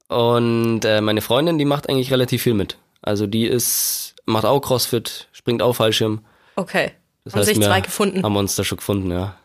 Und 0.08 0.84
äh, 0.84 1.02
meine 1.02 1.22
Freundin, 1.22 1.58
die 1.58 1.66
macht 1.66 1.90
eigentlich 1.90 2.12
relativ 2.12 2.44
viel 2.44 2.54
mit. 2.54 2.78
Also 3.02 3.28
die 3.28 3.46
ist, 3.46 4.16
macht 4.26 4.46
auch 4.46 4.60
Crossfit, 4.60 5.28
springt 5.32 5.62
auch 5.62 5.74
Fallschirm. 5.74 6.26
Okay. 6.56 6.92
Das 7.24 7.36
Haben 7.36 7.44
sich 7.44 7.60
wir 7.60 7.68
zwei 7.68 7.82
gefunden. 7.82 8.24
Haben 8.24 8.34
wir 8.34 8.40
uns 8.40 8.56
da 8.56 8.64
schon 8.64 8.78
gefunden, 8.78 9.12
ja. 9.12 9.38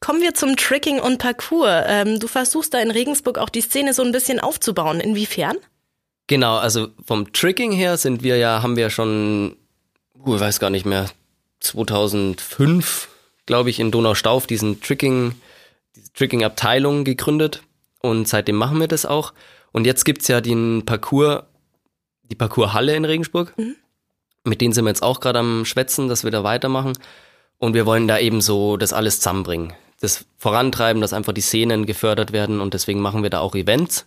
Kommen 0.00 0.20
wir 0.20 0.34
zum 0.34 0.56
Tricking 0.56 1.00
und 1.00 1.18
Parcours. 1.18 1.84
Ähm, 1.86 2.20
du 2.20 2.28
versuchst 2.28 2.74
da 2.74 2.80
in 2.80 2.90
Regensburg 2.90 3.38
auch 3.38 3.48
die 3.48 3.62
Szene 3.62 3.94
so 3.94 4.02
ein 4.02 4.12
bisschen 4.12 4.40
aufzubauen. 4.40 5.00
Inwiefern? 5.00 5.56
Genau, 6.26 6.56
also 6.56 6.88
vom 7.04 7.32
Tricking 7.32 7.72
her 7.72 7.96
sind 7.96 8.22
wir 8.22 8.36
ja, 8.36 8.62
haben 8.62 8.76
wir 8.76 8.84
ja 8.84 8.90
schon, 8.90 9.56
uh, 10.24 10.34
ich 10.34 10.40
weiß 10.40 10.60
gar 10.60 10.70
nicht 10.70 10.84
mehr, 10.84 11.08
2005, 11.60 13.08
glaube 13.46 13.70
ich, 13.70 13.80
in 13.80 13.90
Donaustauf 13.90 14.46
diesen 14.46 14.80
Tricking, 14.80 15.34
diese 15.94 16.12
Tricking-Abteilung 16.12 17.04
gegründet 17.04 17.62
und 18.02 18.28
seitdem 18.28 18.56
machen 18.56 18.80
wir 18.80 18.88
das 18.88 19.06
auch. 19.06 19.32
Und 19.72 19.86
jetzt 19.86 20.04
gibt's 20.04 20.28
ja 20.28 20.40
den 20.40 20.84
Parcours, 20.84 21.44
die 22.24 22.34
Parcourshalle 22.34 22.94
in 22.96 23.04
Regensburg. 23.04 23.54
Mit 24.44 24.60
denen 24.60 24.72
sind 24.72 24.84
wir 24.84 24.90
jetzt 24.90 25.02
auch 25.02 25.20
gerade 25.20 25.38
am 25.38 25.64
Schwätzen, 25.64 26.08
dass 26.08 26.24
wir 26.24 26.30
da 26.30 26.44
weitermachen. 26.44 26.98
Und 27.58 27.74
wir 27.74 27.86
wollen 27.86 28.06
da 28.06 28.18
eben 28.18 28.40
so 28.40 28.76
das 28.76 28.92
alles 28.92 29.18
zusammenbringen. 29.18 29.72
Das 30.00 30.26
vorantreiben, 30.38 31.00
dass 31.00 31.12
einfach 31.12 31.32
die 31.32 31.40
Szenen 31.40 31.86
gefördert 31.86 32.32
werden 32.32 32.60
und 32.60 32.74
deswegen 32.74 33.00
machen 33.00 33.22
wir 33.22 33.30
da 33.30 33.40
auch 33.40 33.54
Events 33.54 34.04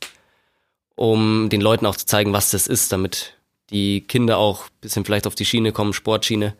um 0.99 1.47
den 1.47 1.61
Leuten 1.61 1.85
auch 1.85 1.95
zu 1.95 2.05
zeigen, 2.05 2.33
was 2.33 2.51
das 2.51 2.67
ist, 2.67 2.91
damit 2.91 3.33
die 3.69 4.01
Kinder 4.01 4.37
auch 4.37 4.65
ein 4.65 4.81
bisschen 4.81 5.05
vielleicht 5.05 5.27
auf 5.27 5.35
die 5.35 5.45
Schiene 5.45 5.71
kommen, 5.71 5.93
Sportschiene. 5.93 6.55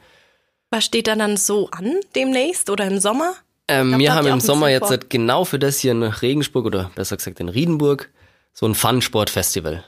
Was 0.69 0.85
steht 0.85 1.07
da 1.07 1.15
dann 1.15 1.35
so 1.35 1.69
an 1.71 1.97
demnächst 2.15 2.69
oder 2.69 2.85
im 2.85 2.99
Sommer? 2.99 3.33
Ähm, 3.67 3.89
glaub, 3.89 3.99
wir 3.99 4.13
haben 4.15 4.27
im 4.27 4.39
Sommer 4.39 4.69
jetzt 4.69 4.83
vor. 4.83 4.91
halt 4.91 5.09
genau 5.09 5.43
für 5.43 5.59
das 5.59 5.79
hier 5.79 5.91
in 5.91 6.03
Regensburg 6.03 6.65
oder 6.65 6.89
besser 6.95 7.17
gesagt 7.17 7.41
in 7.41 7.49
Riedenburg 7.49 8.09
so 8.53 8.65
ein 8.65 8.75
Fun-Sport-Festival. 8.75 9.83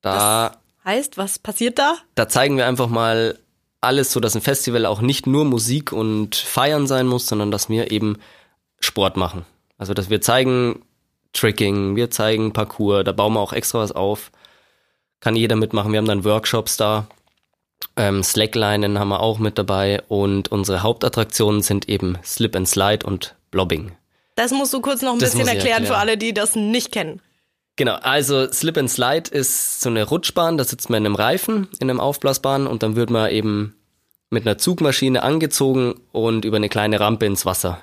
Da, 0.00 0.56
Heißt, 0.86 1.18
was 1.18 1.38
passiert 1.38 1.78
da? 1.78 1.96
da 2.14 2.28
zeigen 2.30 2.56
wir 2.56 2.66
einfach 2.66 2.88
mal 2.88 3.38
alles, 3.82 4.10
so 4.10 4.20
dass 4.20 4.34
ein 4.34 4.40
Festival 4.40 4.86
auch 4.86 5.02
nicht 5.02 5.26
nur 5.26 5.44
Musik 5.44 5.92
und 5.92 6.34
Feiern 6.34 6.86
sein 6.86 7.06
muss, 7.06 7.26
sondern 7.26 7.50
dass 7.50 7.68
wir 7.68 7.90
eben 7.90 8.16
Sport 8.82 9.16
machen. 9.16 9.44
Also 9.78 9.94
dass 9.94 10.10
wir 10.10 10.20
zeigen 10.20 10.82
Tricking, 11.32 11.96
wir 11.96 12.10
zeigen 12.10 12.52
Parcours, 12.52 13.04
da 13.04 13.12
bauen 13.12 13.32
wir 13.34 13.40
auch 13.40 13.52
extra 13.52 13.78
was 13.80 13.92
auf. 13.92 14.30
Kann 15.20 15.36
jeder 15.36 15.56
mitmachen. 15.56 15.92
Wir 15.92 15.98
haben 15.98 16.06
dann 16.06 16.24
Workshops 16.24 16.76
da. 16.76 17.06
Ähm, 17.96 18.22
Slacklinen 18.22 18.98
haben 18.98 19.08
wir 19.08 19.20
auch 19.20 19.38
mit 19.38 19.58
dabei 19.58 20.02
und 20.08 20.50
unsere 20.52 20.82
Hauptattraktionen 20.82 21.62
sind 21.62 21.88
eben 21.88 22.18
Slip 22.24 22.54
and 22.56 22.68
Slide 22.68 23.04
und 23.06 23.34
Blobbing. 23.50 23.92
Das 24.36 24.50
musst 24.50 24.72
du 24.72 24.80
kurz 24.80 25.02
noch 25.02 25.12
ein 25.12 25.18
Das 25.18 25.32
bisschen 25.32 25.46
ich 25.48 25.54
erklären 25.54 25.78
für 25.84 25.92
erklären. 25.94 26.00
alle, 26.00 26.16
die 26.16 26.32
das 26.32 26.54
nicht 26.56 26.92
kennen. 26.92 27.20
Genau, 27.76 27.94
also 27.94 28.50
Slip 28.52 28.76
and 28.78 28.90
Slide 28.90 29.30
ist 29.30 29.80
so 29.80 29.88
eine 29.88 30.04
Rutschbahn, 30.04 30.58
da 30.58 30.64
sitzt 30.64 30.90
man 30.90 30.98
in 30.98 31.06
einem 31.06 31.14
Reifen, 31.14 31.68
in 31.80 31.88
einem 31.90 32.00
Aufblasbahn 32.00 32.66
und 32.66 32.82
dann 32.82 32.96
wird 32.96 33.10
man 33.10 33.30
eben 33.30 33.74
mit 34.30 34.46
einer 34.46 34.58
Zugmaschine 34.58 35.22
angezogen 35.22 35.94
und 36.12 36.44
über 36.44 36.56
eine 36.56 36.68
kleine 36.68 37.00
Rampe 37.00 37.26
ins 37.26 37.44
Wasser, 37.46 37.80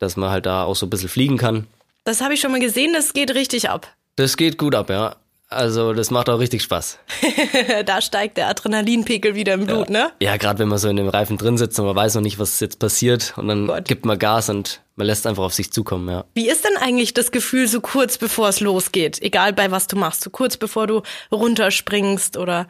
dass 0.00 0.16
man 0.16 0.30
halt 0.30 0.46
da 0.46 0.64
auch 0.64 0.74
so 0.74 0.86
ein 0.86 0.90
bisschen 0.90 1.08
fliegen 1.08 1.38
kann. 1.38 1.68
Das 2.04 2.20
habe 2.20 2.34
ich 2.34 2.40
schon 2.40 2.50
mal 2.50 2.60
gesehen, 2.60 2.92
das 2.92 3.12
geht 3.12 3.34
richtig 3.34 3.70
ab. 3.70 3.86
Das 4.16 4.36
geht 4.36 4.58
gut 4.58 4.74
ab, 4.74 4.90
ja. 4.90 5.16
Also 5.52 5.94
das 5.94 6.12
macht 6.12 6.28
auch 6.28 6.38
richtig 6.38 6.62
Spaß. 6.62 6.98
da 7.84 8.00
steigt 8.00 8.36
der 8.36 8.48
Adrenalinpegel 8.48 9.34
wieder 9.34 9.54
im 9.54 9.66
Blut, 9.66 9.90
ne? 9.90 10.12
Ja, 10.20 10.36
gerade 10.36 10.60
wenn 10.60 10.68
man 10.68 10.78
so 10.78 10.88
in 10.88 10.96
dem 10.96 11.08
Reifen 11.08 11.38
drin 11.38 11.58
sitzt 11.58 11.78
und 11.80 11.86
man 11.86 11.96
weiß 11.96 12.14
noch 12.14 12.22
nicht, 12.22 12.38
was 12.38 12.60
jetzt 12.60 12.78
passiert 12.78 13.34
und 13.36 13.48
dann 13.48 13.66
Gott. 13.66 13.84
gibt 13.84 14.04
man 14.06 14.16
Gas 14.16 14.48
und 14.48 14.80
man 14.94 15.08
lässt 15.08 15.26
einfach 15.26 15.42
auf 15.42 15.52
sich 15.52 15.72
zukommen, 15.72 16.08
ja. 16.08 16.24
Wie 16.34 16.48
ist 16.48 16.64
denn 16.64 16.76
eigentlich 16.76 17.14
das 17.14 17.32
Gefühl 17.32 17.66
so 17.66 17.80
kurz 17.80 18.16
bevor 18.16 18.48
es 18.48 18.60
losgeht? 18.60 19.20
Egal 19.20 19.52
bei 19.52 19.72
was 19.72 19.88
du 19.88 19.96
machst, 19.96 20.22
so 20.22 20.30
kurz 20.30 20.56
bevor 20.56 20.86
du 20.86 21.02
runterspringst 21.32 22.36
oder 22.36 22.68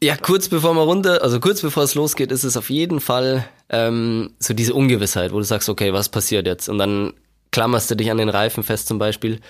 Ja, 0.00 0.16
kurz 0.16 0.48
bevor 0.48 0.74
man 0.74 0.84
runter, 0.84 1.22
also 1.22 1.40
kurz 1.40 1.60
bevor 1.60 1.82
es 1.82 1.94
losgeht, 1.94 2.30
ist 2.30 2.44
es 2.44 2.56
auf 2.56 2.70
jeden 2.70 3.00
Fall 3.00 3.48
ähm, 3.68 4.34
so 4.38 4.54
diese 4.54 4.74
Ungewissheit, 4.74 5.32
wo 5.32 5.38
du 5.38 5.44
sagst, 5.44 5.68
okay, 5.68 5.92
was 5.92 6.08
passiert 6.08 6.46
jetzt? 6.46 6.68
Und 6.68 6.78
dann 6.78 7.14
klammerst 7.50 7.90
du 7.90 7.96
dich 7.96 8.10
an 8.10 8.18
den 8.18 8.28
Reifen 8.28 8.62
fest 8.62 8.86
zum 8.86 8.98
Beispiel 8.98 9.40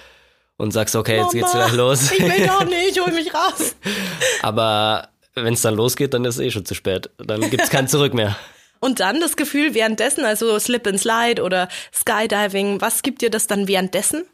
und 0.57 0.73
sagst, 0.73 0.97
okay, 0.97 1.19
jetzt 1.19 1.33
geht's 1.33 1.53
gleich 1.53 1.73
los. 1.73 2.13
Ich 2.13 2.21
will 2.21 2.47
doch 2.47 2.65
nicht, 2.69 2.99
hol 2.99 3.13
mich 3.13 3.33
raus. 3.35 3.77
Aber 4.43 5.09
wenn 5.35 5.53
es 5.55 5.63
dann 5.63 5.75
losgeht, 5.75 6.15
dann 6.15 6.25
ist 6.25 6.37
es 6.37 6.41
eh 6.41 6.51
schon 6.51 6.65
zu 6.65 6.75
spät. 6.75 7.11
Dann 7.19 7.49
gibt's 7.51 7.69
kein 7.71 7.87
Zurück 7.87 8.15
mehr. 8.15 8.37
Und 8.81 9.01
dann 9.01 9.21
das 9.21 9.37
Gefühl 9.37 9.75
währenddessen, 9.75 10.25
also 10.25 10.59
Slip 10.59 10.87
and 10.87 11.01
Slide 11.01 11.43
oder 11.43 11.69
Skydiving, 11.93 12.81
was 12.81 13.03
gibt 13.03 13.23
dir 13.23 13.31
das 13.31 13.49
dann 13.49 13.67
währenddessen? 13.67 14.25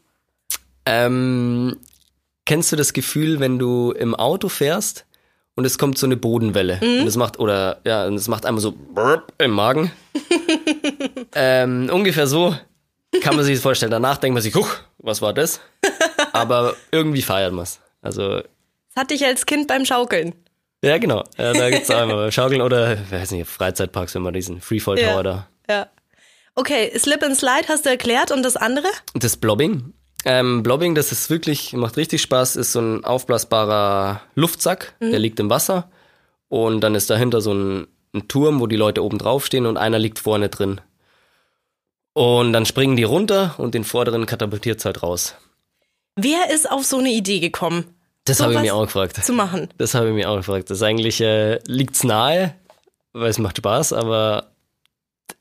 Ähm, 0.85 1.77
kennst 2.45 2.71
du 2.71 2.75
das 2.75 2.93
Gefühl, 2.93 3.39
wenn 3.39 3.57
du 3.57 3.91
im 3.91 4.13
Auto 4.13 4.47
fährst 4.49 5.05
und 5.55 5.65
es 5.65 5.77
kommt 5.77 5.97
so 5.97 6.05
eine 6.05 6.17
Bodenwelle 6.17 6.79
und 6.81 7.07
es 7.07 7.15
macht 7.17 7.39
oder 7.39 7.79
ja, 7.85 8.05
und 8.05 8.15
es 8.15 8.27
macht 8.27 8.45
einmal 8.45 8.61
so 8.61 8.73
im 9.37 9.51
Magen. 9.51 9.91
ähm, 11.35 11.89
ungefähr 11.91 12.27
so 12.27 12.55
kann 13.21 13.35
man 13.35 13.45
sich 13.45 13.55
das 13.55 13.63
vorstellen. 13.63 13.91
Danach 13.91 14.17
denkt 14.17 14.33
man 14.33 14.43
sich, 14.43 14.53
huch, 14.55 14.69
was 14.97 15.21
war 15.21 15.33
das? 15.33 15.61
Aber 16.33 16.75
irgendwie 16.91 17.21
feiert 17.21 17.53
man 17.53 17.63
es. 17.63 17.79
Also 18.01 18.39
Das 18.39 18.45
hatte 18.97 19.13
ich 19.13 19.25
als 19.25 19.45
Kind 19.45 19.67
beim 19.67 19.85
Schaukeln. 19.85 20.33
ja, 20.83 20.97
genau. 20.97 21.23
Ja, 21.37 21.53
da 21.53 21.69
gibt's 21.69 21.89
auch 21.89 22.01
einmal 22.01 22.31
Schaukeln 22.31 22.61
oder 22.61 22.97
weiß 23.09 23.31
nicht 23.31 23.49
Freizeitparks, 23.49 24.15
wenn 24.15 24.21
man 24.21 24.33
diesen 24.33 24.59
Freefall 24.61 24.97
Tower 24.97 25.07
Ja. 25.15 25.23
da. 25.23 25.47
Ja. 25.69 25.87
Okay, 26.55 26.91
Slip 26.97 27.21
and 27.23 27.35
Slide 27.35 27.67
hast 27.67 27.85
du 27.85 27.89
erklärt 27.89 28.31
und 28.31 28.43
das 28.43 28.55
andere? 28.55 28.87
Das 29.13 29.35
Blobbing. 29.35 29.93
Ähm, 30.25 30.63
Blobbing, 30.63 30.95
das 30.95 31.11
ist 31.11 31.29
wirklich, 31.29 31.73
macht 31.73 31.97
richtig 31.97 32.21
Spaß, 32.23 32.55
ist 32.55 32.71
so 32.71 32.79
ein 32.81 33.05
aufblasbarer 33.05 34.21
Luftsack, 34.33 34.95
der 34.99 35.19
liegt 35.19 35.39
im 35.39 35.49
Wasser. 35.51 35.89
Und 36.49 36.81
dann 36.81 36.95
ist 36.95 37.09
dahinter 37.09 37.41
so 37.41 37.53
ein, 37.53 37.87
ein 38.13 38.27
Turm, 38.27 38.59
wo 38.59 38.67
die 38.67 38.75
Leute 38.75 39.03
oben 39.03 39.17
drauf 39.19 39.45
stehen 39.45 39.65
und 39.65 39.77
einer 39.77 39.99
liegt 39.99 40.19
vorne 40.19 40.49
drin. 40.49 40.81
Und 42.13 42.53
dann 42.53 42.65
springen 42.65 42.95
die 42.95 43.03
runter 43.03 43.55
und 43.57 43.75
den 43.75 43.83
vorderen 43.83 44.25
katapultiert's 44.25 44.85
halt 44.85 45.03
raus. 45.03 45.35
Wer 46.15 46.49
ist 46.53 46.71
auf 46.71 46.85
so 46.85 46.97
eine 46.97 47.09
Idee 47.11 47.39
gekommen, 47.39 47.83
Das 48.23 48.39
habe 48.39 48.53
ich 48.53 48.59
mir 48.61 48.73
auch 48.73 48.85
gefragt. 48.85 49.23
zu 49.23 49.33
machen? 49.33 49.67
Das 49.77 49.93
habe 49.93 50.07
ich 50.07 50.13
mir 50.13 50.29
auch 50.29 50.37
gefragt. 50.37 50.69
Das 50.69 50.81
eigentlich 50.81 51.19
äh, 51.21 51.59
liegt's 51.67 52.03
nahe, 52.03 52.55
weil 53.13 53.29
es 53.29 53.37
macht 53.37 53.57
Spaß, 53.57 53.91
aber 53.93 54.47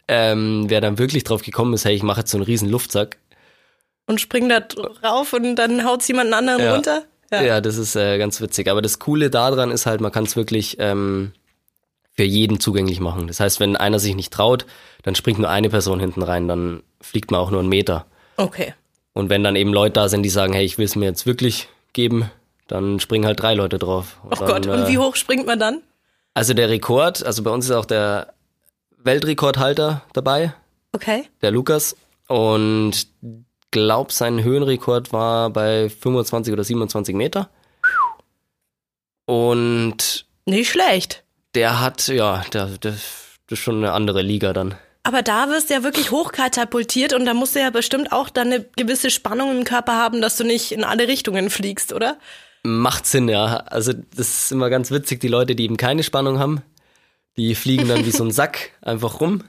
ähm, 0.08 0.64
wer 0.68 0.80
dann 0.80 0.98
wirklich 0.98 1.24
drauf 1.24 1.42
gekommen 1.42 1.74
ist, 1.74 1.84
hey, 1.84 1.94
ich 1.94 2.02
mache 2.02 2.20
jetzt 2.20 2.32
so 2.32 2.36
einen 2.38 2.44
riesen 2.44 2.68
Luftsack. 2.68 3.18
Und 4.06 4.20
springen 4.20 4.48
da 4.50 4.60
drauf 4.60 5.32
und 5.32 5.56
dann 5.56 5.84
haut's 5.84 6.06
jemand 6.08 6.32
anderen 6.32 6.60
Ja. 6.62 6.74
runter? 6.74 7.02
Ja, 7.32 7.60
das 7.60 7.78
ist 7.78 7.96
äh, 7.96 8.16
ganz 8.18 8.40
witzig. 8.40 8.68
Aber 8.70 8.80
das 8.80 9.00
Coole 9.00 9.28
daran 9.28 9.72
ist 9.72 9.86
halt, 9.86 10.00
man 10.00 10.12
kann 10.12 10.22
es 10.24 10.36
wirklich 10.36 10.76
ähm, 10.78 11.32
für 12.12 12.22
jeden 12.22 12.60
zugänglich 12.60 13.00
machen. 13.00 13.26
Das 13.26 13.40
heißt, 13.40 13.58
wenn 13.58 13.76
einer 13.76 13.98
sich 13.98 14.14
nicht 14.14 14.32
traut, 14.32 14.66
dann 15.02 15.16
springt 15.16 15.40
nur 15.40 15.48
eine 15.50 15.68
Person 15.68 15.98
hinten 15.98 16.22
rein, 16.22 16.46
dann 16.46 16.82
fliegt 17.00 17.32
man 17.32 17.40
auch 17.40 17.50
nur 17.50 17.58
einen 17.60 17.68
Meter. 17.68 18.06
Okay. 18.36 18.74
Und 19.14 19.30
wenn 19.30 19.42
dann 19.42 19.56
eben 19.56 19.72
Leute 19.72 19.94
da 19.94 20.08
sind, 20.08 20.22
die 20.22 20.28
sagen, 20.28 20.52
hey, 20.52 20.64
ich 20.64 20.78
will 20.78 20.84
es 20.84 20.94
mir 20.94 21.06
jetzt 21.06 21.26
wirklich 21.26 21.68
geben, 21.92 22.30
dann 22.68 23.00
springen 23.00 23.26
halt 23.26 23.40
drei 23.40 23.54
Leute 23.54 23.78
drauf. 23.80 24.18
Oh 24.24 24.28
dann, 24.30 24.46
Gott, 24.46 24.66
und 24.66 24.84
äh, 24.84 24.88
wie 24.88 24.98
hoch 24.98 25.16
springt 25.16 25.46
man 25.46 25.58
dann? 25.58 25.80
Also 26.34 26.54
der 26.54 26.68
Rekord, 26.68 27.24
also 27.24 27.42
bei 27.42 27.50
uns 27.50 27.64
ist 27.64 27.72
auch 27.72 27.84
der 27.84 28.32
Weltrekordhalter 28.98 30.02
dabei, 30.12 30.54
Okay. 30.92 31.24
der 31.42 31.50
Lukas. 31.50 31.96
Und 32.28 33.08
glaub, 33.74 34.12
sein 34.12 34.44
Höhenrekord 34.44 35.12
war 35.12 35.50
bei 35.50 35.90
25 35.90 36.52
oder 36.52 36.62
27 36.62 37.14
Meter. 37.16 37.50
Und 39.26 40.26
Nicht 40.46 40.70
schlecht. 40.70 41.24
der 41.56 41.80
hat, 41.80 42.06
ja, 42.08 42.44
der, 42.52 42.66
der, 42.66 42.92
das 42.92 43.00
ist 43.50 43.58
schon 43.58 43.78
eine 43.78 43.92
andere 43.92 44.22
Liga 44.22 44.52
dann. 44.52 44.76
Aber 45.02 45.22
da 45.22 45.48
wirst 45.50 45.68
du 45.68 45.74
ja 45.74 45.82
wirklich 45.82 46.12
hochkatapultiert 46.12 47.12
und 47.14 47.26
da 47.26 47.34
musst 47.34 47.56
du 47.56 47.60
ja 47.60 47.70
bestimmt 47.70 48.12
auch 48.12 48.30
dann 48.30 48.52
eine 48.52 48.64
gewisse 48.76 49.10
Spannung 49.10 49.50
im 49.58 49.64
Körper 49.64 49.94
haben, 49.96 50.20
dass 50.22 50.36
du 50.36 50.44
nicht 50.44 50.70
in 50.72 50.84
alle 50.84 51.08
Richtungen 51.08 51.50
fliegst, 51.50 51.92
oder? 51.92 52.16
Macht 52.62 53.06
Sinn, 53.06 53.28
ja. 53.28 53.56
Also 53.66 53.92
das 53.92 54.44
ist 54.44 54.52
immer 54.52 54.70
ganz 54.70 54.90
witzig, 54.92 55.20
die 55.20 55.28
Leute, 55.28 55.56
die 55.56 55.64
eben 55.64 55.76
keine 55.76 56.04
Spannung 56.04 56.38
haben, 56.38 56.62
die 57.36 57.54
fliegen 57.56 57.88
dann 57.88 58.06
wie 58.06 58.12
so 58.12 58.24
ein 58.24 58.30
Sack 58.30 58.70
einfach 58.82 59.20
rum. 59.20 59.42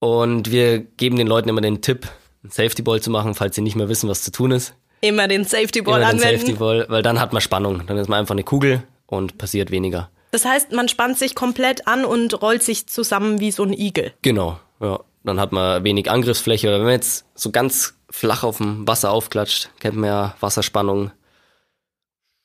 Und 0.00 0.50
wir 0.50 0.80
geben 0.80 1.16
den 1.16 1.26
Leuten 1.28 1.48
immer 1.48 1.60
den 1.60 1.82
Tipp, 1.82 2.08
einen 2.42 2.50
Safety 2.50 2.82
Ball 2.82 3.00
zu 3.00 3.10
machen, 3.10 3.34
falls 3.34 3.54
sie 3.54 3.62
nicht 3.62 3.76
mehr 3.76 3.88
wissen, 3.88 4.08
was 4.08 4.22
zu 4.22 4.30
tun 4.30 4.50
ist. 4.50 4.74
Immer 5.00 5.28
den 5.28 5.44
Safety 5.44 5.82
Ball 5.82 6.00
Immer 6.00 6.10
den 6.10 6.20
anwenden. 6.20 6.40
Safety 6.40 6.58
Ball, 6.58 6.86
weil 6.88 7.02
dann 7.02 7.20
hat 7.20 7.32
man 7.32 7.40
Spannung. 7.42 7.86
Dann 7.86 7.98
ist 7.98 8.08
man 8.08 8.20
einfach 8.20 8.34
eine 8.34 8.44
Kugel 8.44 8.82
und 9.06 9.38
passiert 9.38 9.70
weniger. 9.70 10.10
Das 10.30 10.44
heißt, 10.44 10.72
man 10.72 10.88
spannt 10.88 11.18
sich 11.18 11.34
komplett 11.34 11.86
an 11.86 12.04
und 12.04 12.42
rollt 12.42 12.62
sich 12.62 12.86
zusammen 12.86 13.40
wie 13.40 13.50
so 13.50 13.62
ein 13.62 13.72
Igel. 13.72 14.12
Genau, 14.22 14.58
ja. 14.80 15.00
Dann 15.24 15.40
hat 15.40 15.52
man 15.52 15.84
wenig 15.84 16.10
Angriffsfläche. 16.10 16.68
Oder 16.68 16.78
wenn 16.78 16.84
man 16.84 16.92
jetzt 16.92 17.26
so 17.34 17.50
ganz 17.50 17.94
flach 18.10 18.44
auf 18.44 18.58
dem 18.58 18.86
Wasser 18.86 19.10
aufklatscht, 19.10 19.70
kennt 19.80 19.96
man 19.96 20.08
ja 20.08 20.34
Wasserspannung. 20.40 21.10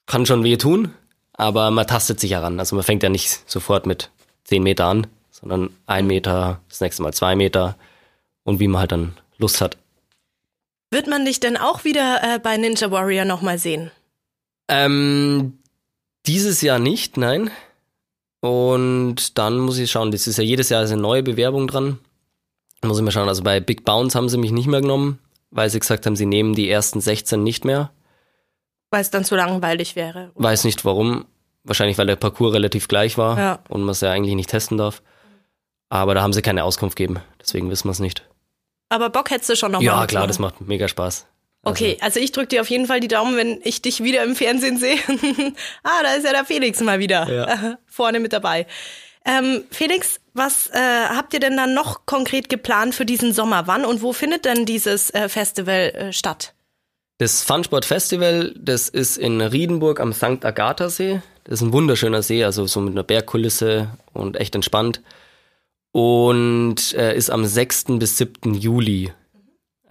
Kann 0.05 0.25
schon 0.25 0.43
weh 0.43 0.57
tun, 0.57 0.93
aber 1.33 1.71
man 1.71 1.87
tastet 1.87 2.19
sich 2.19 2.31
heran. 2.31 2.59
Also 2.59 2.75
man 2.75 2.83
fängt 2.83 3.03
ja 3.03 3.09
nicht 3.09 3.49
sofort 3.49 3.85
mit 3.85 4.09
10 4.45 4.63
Meter 4.63 4.87
an, 4.87 5.07
sondern 5.31 5.69
ein 5.85 6.07
Meter, 6.07 6.59
das 6.67 6.81
nächste 6.81 7.03
Mal 7.03 7.13
zwei 7.13 7.35
Meter 7.35 7.77
und 8.43 8.59
wie 8.59 8.67
man 8.67 8.81
halt 8.81 8.91
dann 8.91 9.13
Lust 9.37 9.61
hat. 9.61 9.77
Wird 10.93 11.07
man 11.07 11.25
dich 11.25 11.39
denn 11.39 11.57
auch 11.57 11.83
wieder 11.85 12.21
äh, 12.21 12.39
bei 12.39 12.55
Ninja 12.55 12.91
Warrior 12.91 13.25
nochmal 13.25 13.57
sehen? 13.57 13.89
Ähm, 14.67 15.57
dieses 16.27 16.61
Jahr 16.61 16.77
nicht, 16.77 17.17
nein. 17.17 17.49
Und 18.41 19.37
dann 19.39 19.57
muss 19.57 19.79
ich 19.79 19.89
schauen, 19.89 20.11
das 20.11 20.27
ist 20.27 20.37
ja 20.37 20.43
jedes 20.43 20.69
Jahr 20.69 20.83
eine 20.85 20.97
neue 20.97 21.23
Bewerbung 21.23 21.67
dran. 21.67 21.97
Muss 22.83 22.97
ich 22.99 23.03
mal 23.03 23.11
schauen, 23.11 23.27
also 23.27 23.41
bei 23.41 23.59
Big 23.59 23.85
Bounce 23.85 24.15
haben 24.15 24.29
sie 24.29 24.37
mich 24.37 24.51
nicht 24.51 24.67
mehr 24.67 24.81
genommen, 24.81 25.17
weil 25.49 25.69
sie 25.69 25.79
gesagt 25.79 26.05
haben, 26.05 26.15
sie 26.15 26.25
nehmen 26.27 26.53
die 26.53 26.69
ersten 26.69 27.01
16 27.01 27.41
nicht 27.41 27.65
mehr. 27.65 27.89
Weil 28.91 29.01
es 29.01 29.09
dann 29.09 29.25
zu 29.25 29.35
langweilig 29.35 29.95
wäre. 29.95 30.31
Weiß 30.35 30.63
nicht 30.63 30.85
warum. 30.85 31.25
Wahrscheinlich, 31.63 31.97
weil 31.97 32.07
der 32.07 32.17
Parcours 32.17 32.53
relativ 32.53 32.87
gleich 32.87 33.17
war 33.17 33.39
Ja. 33.39 33.59
und 33.69 33.81
man 33.81 33.91
es 33.93 34.01
ja 34.01 34.11
eigentlich 34.11 34.35
nicht 34.35 34.49
testen 34.51 34.77
darf. 34.77 35.01
Aber 35.89 36.13
da 36.13 36.21
haben 36.21 36.33
sie 36.33 36.41
keine 36.43 36.65
Auskunft 36.65 36.97
gegeben, 36.97 37.19
deswegen 37.41 37.69
wissen 37.71 37.85
wir 37.87 37.91
es 37.93 37.99
nicht. 37.99 38.27
Aber 38.89 39.09
Bock 39.09 39.31
hättest 39.31 39.49
du 39.49 39.55
schon 39.55 39.71
nochmal. 39.71 39.85
Ja, 39.85 40.07
klar, 40.07 40.27
das 40.27 40.39
macht 40.39 40.61
mega 40.61 40.87
Spaß. 40.87 41.25
Okay, 41.65 41.97
also 42.01 42.19
ich 42.19 42.33
drücke 42.33 42.47
dir 42.47 42.61
auf 42.61 42.69
jeden 42.69 42.87
Fall 42.87 42.99
die 42.99 43.07
Daumen, 43.07 43.37
wenn 43.37 43.61
ich 43.63 43.81
dich 43.81 44.03
wieder 44.03 44.23
im 44.23 44.35
Fernsehen 44.35 44.77
sehe. 44.77 44.97
ah, 45.83 46.03
da 46.03 46.13
ist 46.13 46.25
ja 46.25 46.31
der 46.31 46.43
Felix 46.43 46.81
mal 46.81 46.99
wieder 46.99 47.29
Ja. 47.31 47.77
vorne 47.87 48.19
mit 48.19 48.33
dabei. 48.33 48.67
Ähm, 49.25 49.63
Felix, 49.71 50.19
was 50.33 50.67
äh, 50.67 50.77
habt 50.77 51.33
ihr 51.33 51.39
denn 51.39 51.55
dann 51.55 51.73
noch 51.73 52.05
konkret 52.05 52.49
geplant 52.49 52.93
für 52.93 53.05
diesen 53.05 53.31
Sommer? 53.33 53.67
Wann 53.67 53.85
und 53.85 54.01
wo 54.01 54.11
findet 54.11 54.43
denn 54.43 54.65
dieses 54.65 55.09
äh, 55.11 55.29
Festival 55.29 55.93
äh, 55.95 56.13
statt? 56.13 56.53
Das 57.19 57.41
Funsport 57.43 57.85
Festival, 57.85 58.53
das 58.57 58.89
ist 58.89 59.17
in 59.17 59.39
Riedenburg 59.39 60.01
am 60.01 60.11
St. 60.11 60.43
Agatha-See. 60.43 61.21
Das 61.45 61.55
ist 61.55 61.61
ein 61.61 61.71
wunderschöner 61.71 62.21
See, 62.21 62.43
also 62.43 62.67
so 62.67 62.81
mit 62.81 62.93
einer 62.93 63.03
Bergkulisse 63.03 63.89
und 64.11 64.35
echt 64.35 64.55
entspannt. 64.55 65.01
Und 65.93 66.93
äh, 66.95 67.15
ist 67.15 67.29
am 67.29 67.45
6. 67.45 67.85
bis 67.99 68.17
7. 68.17 68.55
Juli 68.55 69.13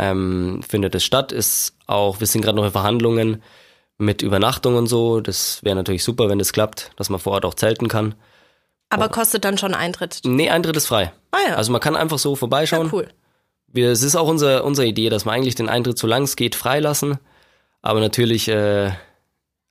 ähm, 0.00 0.60
findet 0.68 0.94
es 0.96 1.04
statt. 1.04 1.30
Ist 1.30 1.76
auch, 1.86 2.18
wir 2.18 2.26
sind 2.26 2.42
gerade 2.42 2.56
noch 2.56 2.64
in 2.64 2.72
Verhandlungen 2.72 3.40
mit 3.98 4.20
Übernachtung 4.20 4.74
und 4.74 4.88
so. 4.88 5.20
Das 5.20 5.62
wäre 5.62 5.76
natürlich 5.76 6.02
super, 6.02 6.28
wenn 6.28 6.40
das 6.40 6.52
klappt, 6.52 6.90
dass 6.96 7.08
man 7.08 7.20
vor 7.20 7.34
Ort 7.34 7.44
auch 7.44 7.54
zelten 7.54 7.86
kann. 7.86 8.16
Aber 8.90 9.08
kostet 9.08 9.44
dann 9.44 9.56
schon 9.58 9.74
Eintritt. 9.74 10.20
Nee, 10.24 10.50
Eintritt 10.50 10.76
ist 10.76 10.88
frei. 10.88 11.12
Ah 11.30 11.38
ja, 11.48 11.54
Also 11.54 11.70
man 11.70 11.80
kann 11.80 11.94
einfach 11.94 12.18
so 12.18 12.34
vorbeischauen. 12.34 12.90
cool. 12.92 13.08
Wir, 13.68 13.90
es 13.92 14.02
ist 14.02 14.16
auch 14.16 14.26
unsere, 14.28 14.64
unsere 14.64 14.86
Idee, 14.88 15.08
dass 15.08 15.24
wir 15.24 15.30
eigentlich 15.30 15.54
den 15.54 15.68
Eintritt, 15.68 15.98
solange 15.98 16.24
es 16.24 16.34
geht, 16.34 16.56
freilassen. 16.56 17.18
Aber 17.80 18.00
natürlich 18.00 18.48
äh, 18.48 18.90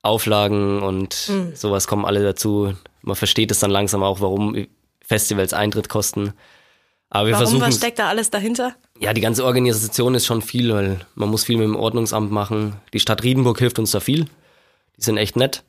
Auflagen 0.02 0.82
und 0.82 1.12
Hm. 1.14 1.54
sowas 1.54 1.86
kommen 1.86 2.06
alle 2.06 2.22
dazu. 2.22 2.72
Man 3.02 3.16
versteht 3.16 3.50
es 3.50 3.60
dann 3.60 3.70
langsam 3.70 4.02
auch, 4.02 4.20
warum 4.22 4.66
Festivals 5.12 5.52
Eintritt 5.52 5.88
kosten. 5.88 6.32
Aber 7.10 7.26
wir 7.26 7.34
Warum, 7.34 7.46
versuchen 7.46 7.66
was 7.68 7.76
steckt 7.76 7.98
da 7.98 8.08
alles 8.08 8.30
dahinter? 8.30 8.74
ja, 8.98 9.12
die 9.12 9.20
ganze 9.20 9.44
Organisation 9.44 10.14
ist 10.14 10.24
schon 10.26 10.42
viel, 10.42 10.72
weil 10.72 11.00
man 11.14 11.28
muss 11.28 11.44
viel 11.44 11.56
mit 11.56 11.66
dem 11.66 11.76
Ordnungsamt 11.76 12.30
machen. 12.30 12.74
Die 12.92 13.00
Stadt 13.00 13.22
Riedenburg 13.22 13.58
hilft 13.58 13.78
uns 13.78 13.90
da 13.90 14.00
viel. 14.00 14.26
Die 14.96 15.02
sind 15.02 15.16
echt 15.16 15.36
nett. 15.36 15.64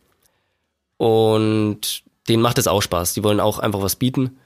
Und 0.97 2.03
denen 2.29 2.41
macht 2.43 2.58
es 2.60 2.67
auch 2.67 2.82
Spaß. 2.82 3.13
Die 3.15 3.23
wollen 3.23 3.39
auch 3.39 3.60
einfach 3.60 3.82
was 3.82 3.95
bieten. 3.95 4.38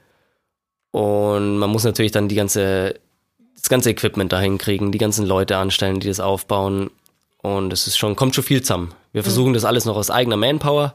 Und 0.90 1.58
man 1.58 1.70
muss 1.70 1.84
natürlich 1.84 2.12
dann 2.12 2.28
die 2.28 2.34
ganze, 2.34 2.98
das 3.54 3.68
ganze 3.68 3.90
Equipment 3.90 4.32
dahin 4.32 4.58
kriegen, 4.58 4.90
die 4.90 4.98
ganzen 4.98 5.26
Leute 5.26 5.58
anstellen, 5.58 6.00
die 6.00 6.08
das 6.08 6.18
aufbauen. 6.18 6.90
Und 7.42 7.72
es 7.72 7.86
ist 7.86 7.98
schon, 7.98 8.16
kommt 8.16 8.34
schon 8.34 8.44
viel 8.44 8.62
zusammen. 8.62 8.94
Wir 9.12 9.22
versuchen 9.22 9.52
das 9.52 9.64
alles 9.64 9.84
noch 9.84 9.96
aus 9.96 10.10
eigener 10.10 10.36
Manpower. 10.36 10.94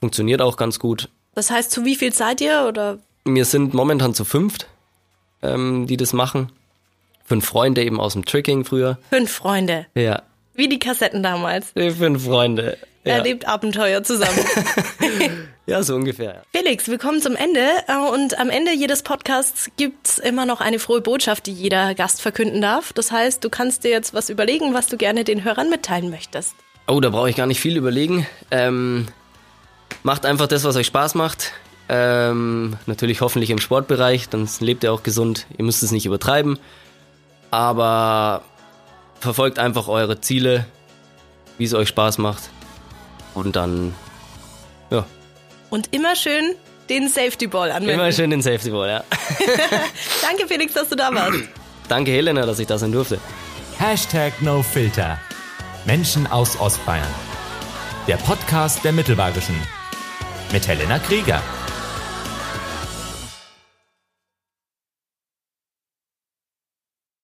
Funktioniert 0.00 0.40
auch 0.42 0.56
ganz 0.56 0.78
gut. 0.78 1.10
Das 1.34 1.50
heißt, 1.50 1.70
zu 1.70 1.84
wie 1.84 1.96
viel 1.96 2.12
seid 2.12 2.40
ihr? 2.40 2.66
Oder 2.68 2.98
Wir 3.24 3.44
sind 3.44 3.74
momentan 3.74 4.14
zu 4.14 4.24
fünft, 4.24 4.66
ähm, 5.42 5.86
die 5.86 5.96
das 5.96 6.12
machen. 6.12 6.50
Fünf 7.24 7.46
Freunde 7.46 7.82
eben 7.82 8.00
aus 8.00 8.12
dem 8.12 8.24
Tricking 8.24 8.64
früher. 8.64 8.98
fünf 9.10 9.30
Freunde? 9.32 9.86
Ja. 9.94 10.22
Wie 10.54 10.68
die 10.68 10.78
Kassetten 10.78 11.22
damals. 11.22 11.72
Die 11.74 11.90
Fünf 11.90 12.24
Freunde. 12.24 12.78
Ja, 13.04 13.14
Erlebt 13.16 13.46
Abenteuer 13.46 14.02
zusammen. 14.02 14.38
ja 15.66 15.82
so 15.82 15.94
ungefähr. 15.94 16.42
Felix, 16.54 16.88
wir 16.88 16.96
kommen 16.96 17.20
zum 17.20 17.36
Ende 17.36 17.60
äh, 17.86 17.96
und 18.12 18.38
am 18.38 18.48
Ende 18.48 18.72
jedes 18.72 19.02
Podcasts 19.02 19.70
gibt's 19.76 20.18
immer 20.18 20.46
noch 20.46 20.60
eine 20.62 20.78
frohe 20.78 21.00
Botschaft, 21.02 21.46
die 21.46 21.52
jeder 21.52 21.94
Gast 21.94 22.22
verkünden 22.22 22.62
darf. 22.62 22.92
Das 22.94 23.12
heißt, 23.12 23.44
du 23.44 23.50
kannst 23.50 23.84
dir 23.84 23.90
jetzt 23.90 24.14
was 24.14 24.30
überlegen, 24.30 24.72
was 24.72 24.86
du 24.86 24.96
gerne 24.96 25.24
den 25.24 25.44
Hörern 25.44 25.68
mitteilen 25.68 26.08
möchtest. 26.08 26.54
Oh, 26.86 27.00
da 27.00 27.10
brauche 27.10 27.28
ich 27.28 27.36
gar 27.36 27.46
nicht 27.46 27.60
viel 27.60 27.76
überlegen. 27.76 28.26
Ähm, 28.50 29.08
macht 30.02 30.26
einfach 30.26 30.46
das, 30.46 30.64
was 30.64 30.76
euch 30.76 30.86
Spaß 30.86 31.14
macht. 31.14 31.52
Ähm, 31.88 32.76
natürlich 32.86 33.20
hoffentlich 33.20 33.50
im 33.50 33.58
Sportbereich, 33.58 34.28
dann 34.28 34.48
lebt 34.60 34.84
ihr 34.84 34.92
auch 34.92 35.02
gesund. 35.02 35.46
Ihr 35.58 35.64
müsst 35.64 35.82
es 35.82 35.90
nicht 35.92 36.06
übertreiben. 36.06 36.58
Aber 37.50 38.42
verfolgt 39.20 39.58
einfach 39.58 39.88
eure 39.88 40.20
Ziele, 40.20 40.66
wie 41.58 41.64
es 41.64 41.74
euch 41.74 41.88
Spaß 41.88 42.18
macht. 42.18 42.42
Und 43.34 43.56
dann, 43.56 43.94
ja, 44.90 45.04
Und 45.70 45.92
immer 45.94 46.16
schön 46.16 46.54
den 46.88 47.08
Safety 47.08 47.46
Ball 47.46 47.70
anwenden. 47.70 48.00
immer 48.00 48.12
schön 48.12 48.30
den 48.30 48.42
Safety 48.42 48.70
Ball, 48.70 48.88
ja. 48.88 49.04
Danke, 50.22 50.46
Felix, 50.46 50.74
dass 50.74 50.88
du 50.88 50.96
da 50.96 51.14
warst. 51.14 51.38
Danke 51.88 52.10
Helena, 52.12 52.46
dass 52.46 52.58
ich 52.58 52.66
da 52.66 52.78
sein 52.78 52.92
durfte. 52.92 53.18
Hashtag 53.78 54.40
NoFilter. 54.40 55.18
Menschen 55.84 56.26
aus 56.26 56.58
Ostbayern. 56.58 57.06
Der 58.06 58.16
Podcast 58.16 58.84
der 58.84 58.92
Mittelbayerischen. 58.92 59.56
Mit 60.52 60.68
Helena 60.68 60.98
Krieger. 60.98 61.42